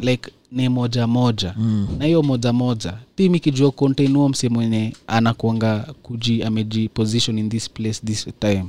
[0.00, 1.54] like ni moja moja.
[1.58, 1.88] Mm.
[1.98, 7.70] na hiyo moja moja tim ikijua contain mse mwenye anakuanga kuji ameji position in this
[7.70, 8.64] place this time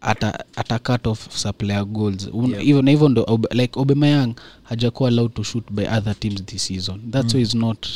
[0.00, 2.28] ata, ata cut off supply ya goals.
[2.64, 2.82] Yeah.
[2.82, 7.00] na hivyo ndo like obemayang hajakuwa allowed to shoot by other teams this season.
[7.10, 7.86] That's why he's not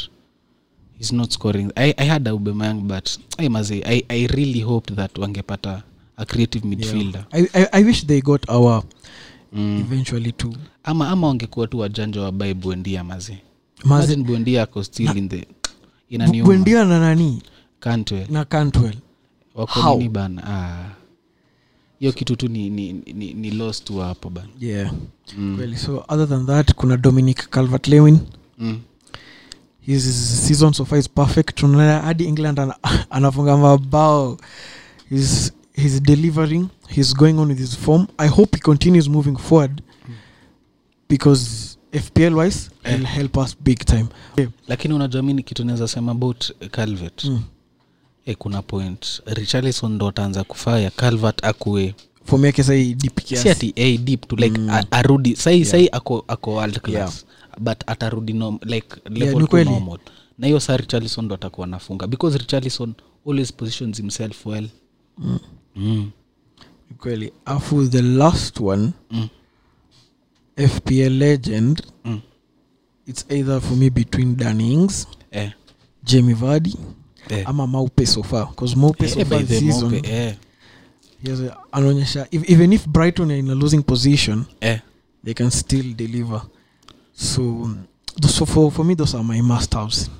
[1.01, 1.73] is not scoring.
[1.77, 3.49] I, I had obemayang but I,
[3.85, 5.83] I, i really hoped that wangepata
[6.17, 7.25] a creative midfielder.
[7.33, 8.83] I, I, i wish they got our
[9.53, 9.81] mm.
[9.81, 10.55] eventually too.
[10.85, 13.37] Ama ama wangekuwa tu wajanja wabae buendia mazi.
[13.85, 15.47] Mazi- buendia ako still in the
[16.09, 16.47] inaniuma.
[16.47, 17.43] Bwendia na nani?
[17.81, 18.27] Cantwell.
[18.31, 18.95] na cantwell.
[19.55, 19.97] Wako How?
[19.99, 20.43] nini bana?
[20.47, 20.91] Ah.
[21.99, 24.49] hiyo kitu tu ni, ni, ni, ni lost tu hapo bana.
[24.61, 24.93] Yeah.
[25.39, 25.57] Mm.
[25.57, 28.19] kweli so other than that kuna dominic calvert lewin
[28.59, 28.81] mm.
[29.81, 30.05] his
[30.47, 31.55] season so far is perfect.
[31.55, 32.77] Tunaona hadi england ana,
[33.11, 34.39] anafunga mabao
[35.75, 36.69] he's delivering.
[36.89, 38.07] He's going on with his form.
[38.19, 39.83] I hope he continues moving forward
[41.09, 42.97] because fpl wise yeah.
[42.97, 44.07] he'll help us big time.
[44.69, 47.43] Lakini unajua mi kitu naweza sema about calvet mm.
[48.27, 49.23] e, kuna point.
[49.27, 51.95] Richarlison ndo ataanza kufaya calvert akue.
[52.25, 52.63] Form yake
[52.95, 54.71] deep si ati a deep to like Mm.
[54.91, 55.37] arudi.
[55.37, 55.71] Sai Yeah.
[55.71, 56.95] sai ako, ako world class.
[56.95, 57.61] Yeah.
[57.61, 59.99] but atarudi no, like level yeah, to normal.
[60.39, 62.95] Na hiyo saa richarlison ndo atakuwa nafunga because richarlison
[63.27, 64.69] always positions himself well.
[65.19, 65.39] Mm.
[65.77, 66.11] Mm.
[66.99, 69.29] kweli afu the last one Mm.
[70.69, 72.21] fpl legend Mm.
[73.07, 75.51] it's either for me between danings Eh.
[76.05, 76.77] jamie vardy
[77.29, 77.43] Eh.
[77.49, 80.35] ama maupe sofa bcause maupe Eh, sofa season eh.
[81.73, 84.81] anaonyesha if, even if brighton are in a losing position Eh.
[85.25, 86.43] they can still deliver
[87.15, 87.71] so
[88.29, 90.11] so for, for me those are my must haves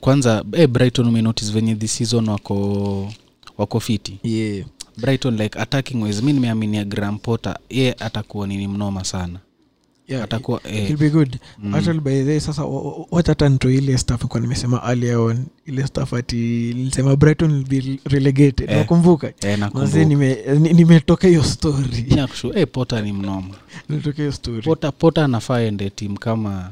[0.00, 3.12] kwanza eh, brighton umenotice venye this season wako
[3.58, 7.58] wako fiti yeah brighton like attacking wise mi nimeaminia gram potter.
[7.70, 9.38] Ye atakuwa nini mnoma sana.
[10.08, 11.36] Yeah atakuwa eh, It'll be good.
[11.58, 11.74] Mm.
[11.74, 15.46] actually by the way, sasa wa- wa- wacha hata ile staff kwa nimesema earlier on
[15.66, 16.36] ile staff ati
[16.74, 18.70] nilisema brighton will be relegated.
[18.70, 18.76] Eh.
[18.78, 19.32] nakumbuka.
[19.40, 20.04] Eh, nakumbuka.
[20.04, 22.02] nime- ni- nimetoka hiyo story.
[22.08, 23.54] Nakushu- eh, potter ni mnoma.
[23.88, 24.62] Nimetoka hiyo story.
[24.62, 26.70] Pota pota anafaa ende tim kama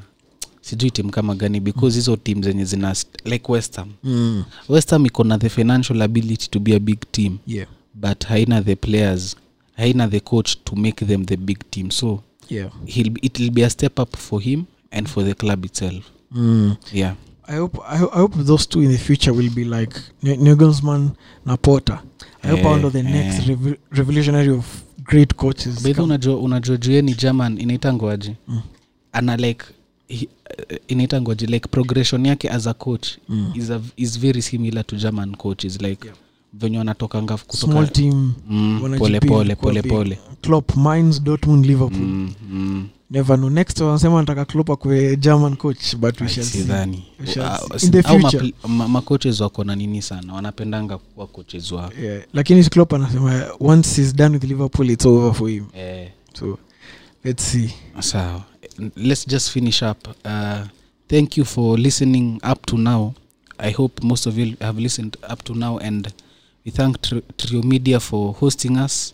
[0.61, 2.95] sijui tim kama gani because hizo tim zenye zina
[3.25, 4.45] like westham mm.
[4.69, 7.39] westham iko na the financial ability to be a big team.
[7.47, 9.37] Yeah but haina the players
[9.77, 13.71] haina the coach to make them the big team so yeah he'll, be- be a
[13.71, 16.77] step up for him and for the club itself mm.
[16.93, 17.15] yeah
[17.47, 21.11] I hope I, I hope those two in the future will be like Nagelsmann
[21.45, 22.01] na Potter.
[22.43, 25.83] I hope Eh, one of the next rev- revolutionary of great coaches.
[25.83, 28.61] bedhi unajua unajua ni german inaitangwaji Mm.
[29.13, 29.65] ana like
[30.11, 30.23] uh,
[30.89, 33.53] inaitangwaji like progression yake as a coach Mm.
[33.55, 36.17] is, a, is very similar to german coaches like Yeah.
[36.59, 38.33] Venye wanatokanga Small team.
[38.49, 42.01] mm, pole pole pole pole Klopp, Mainz, Dortmund, Liverpool.
[42.07, 42.89] mm, mm.
[43.11, 43.51] Never know.
[43.51, 46.59] Next wanasema nataka Klopp akuwe German coach, but we shall see.
[46.59, 47.87] sidhani We shall Ah, see.
[47.87, 48.39] In the au future.
[48.39, 52.23] mapl- ma- macoaches wako na nini sana wanapendanga kuwa coaches wao Yeah.
[52.33, 55.65] Lakini Klopp anasema once he's done with Liverpool it's over for him.
[55.75, 56.59] eh, So
[57.25, 57.71] let's see.
[58.01, 58.43] sawa
[58.97, 60.67] let's just finish up uh,
[61.09, 63.13] thank you for listening up to now
[63.59, 66.09] i hope most of you have listened up to now and
[66.65, 69.13] we thank Tr- trio media for hosting us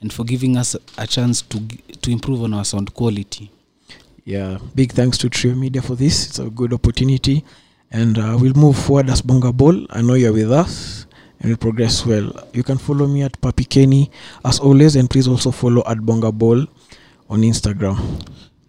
[0.00, 1.58] and for giving us a chance to
[2.00, 3.50] to improve on our sound quality.
[4.24, 6.26] Yeah big thanks to trio media for this.
[6.28, 7.44] It's a good opportunity.
[7.90, 9.86] And uh, we'll move forward as bonga ball.
[9.90, 11.06] I know you're with us
[11.40, 12.32] and we'll progress well.
[12.52, 14.10] You can follow me at papi kenny
[14.44, 14.96] as always.
[14.96, 16.66] And please also follow at bonga ball
[17.28, 17.98] on instagram.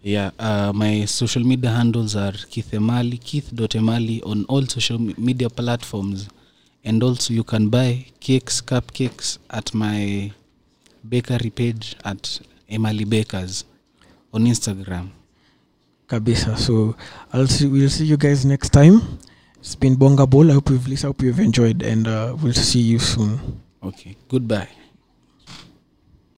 [0.02, 6.30] Yeah uh, my social media handles are keith emali keith.emali on all social media platforms
[6.88, 10.32] and also you can buy cakes cupcakes at my
[11.08, 13.66] bakery page at emily bakers
[14.34, 15.10] on instagram.
[16.08, 16.58] Kabisa.
[16.58, 16.96] So
[17.34, 19.20] i'll see we'll see you guys next time.
[19.60, 20.50] It's been bonga ball.
[20.50, 23.62] I hope you've listened i hope you've enjoyed and uh, we'll see you soon.
[23.84, 24.16] Okay.
[24.30, 24.87] Goodbye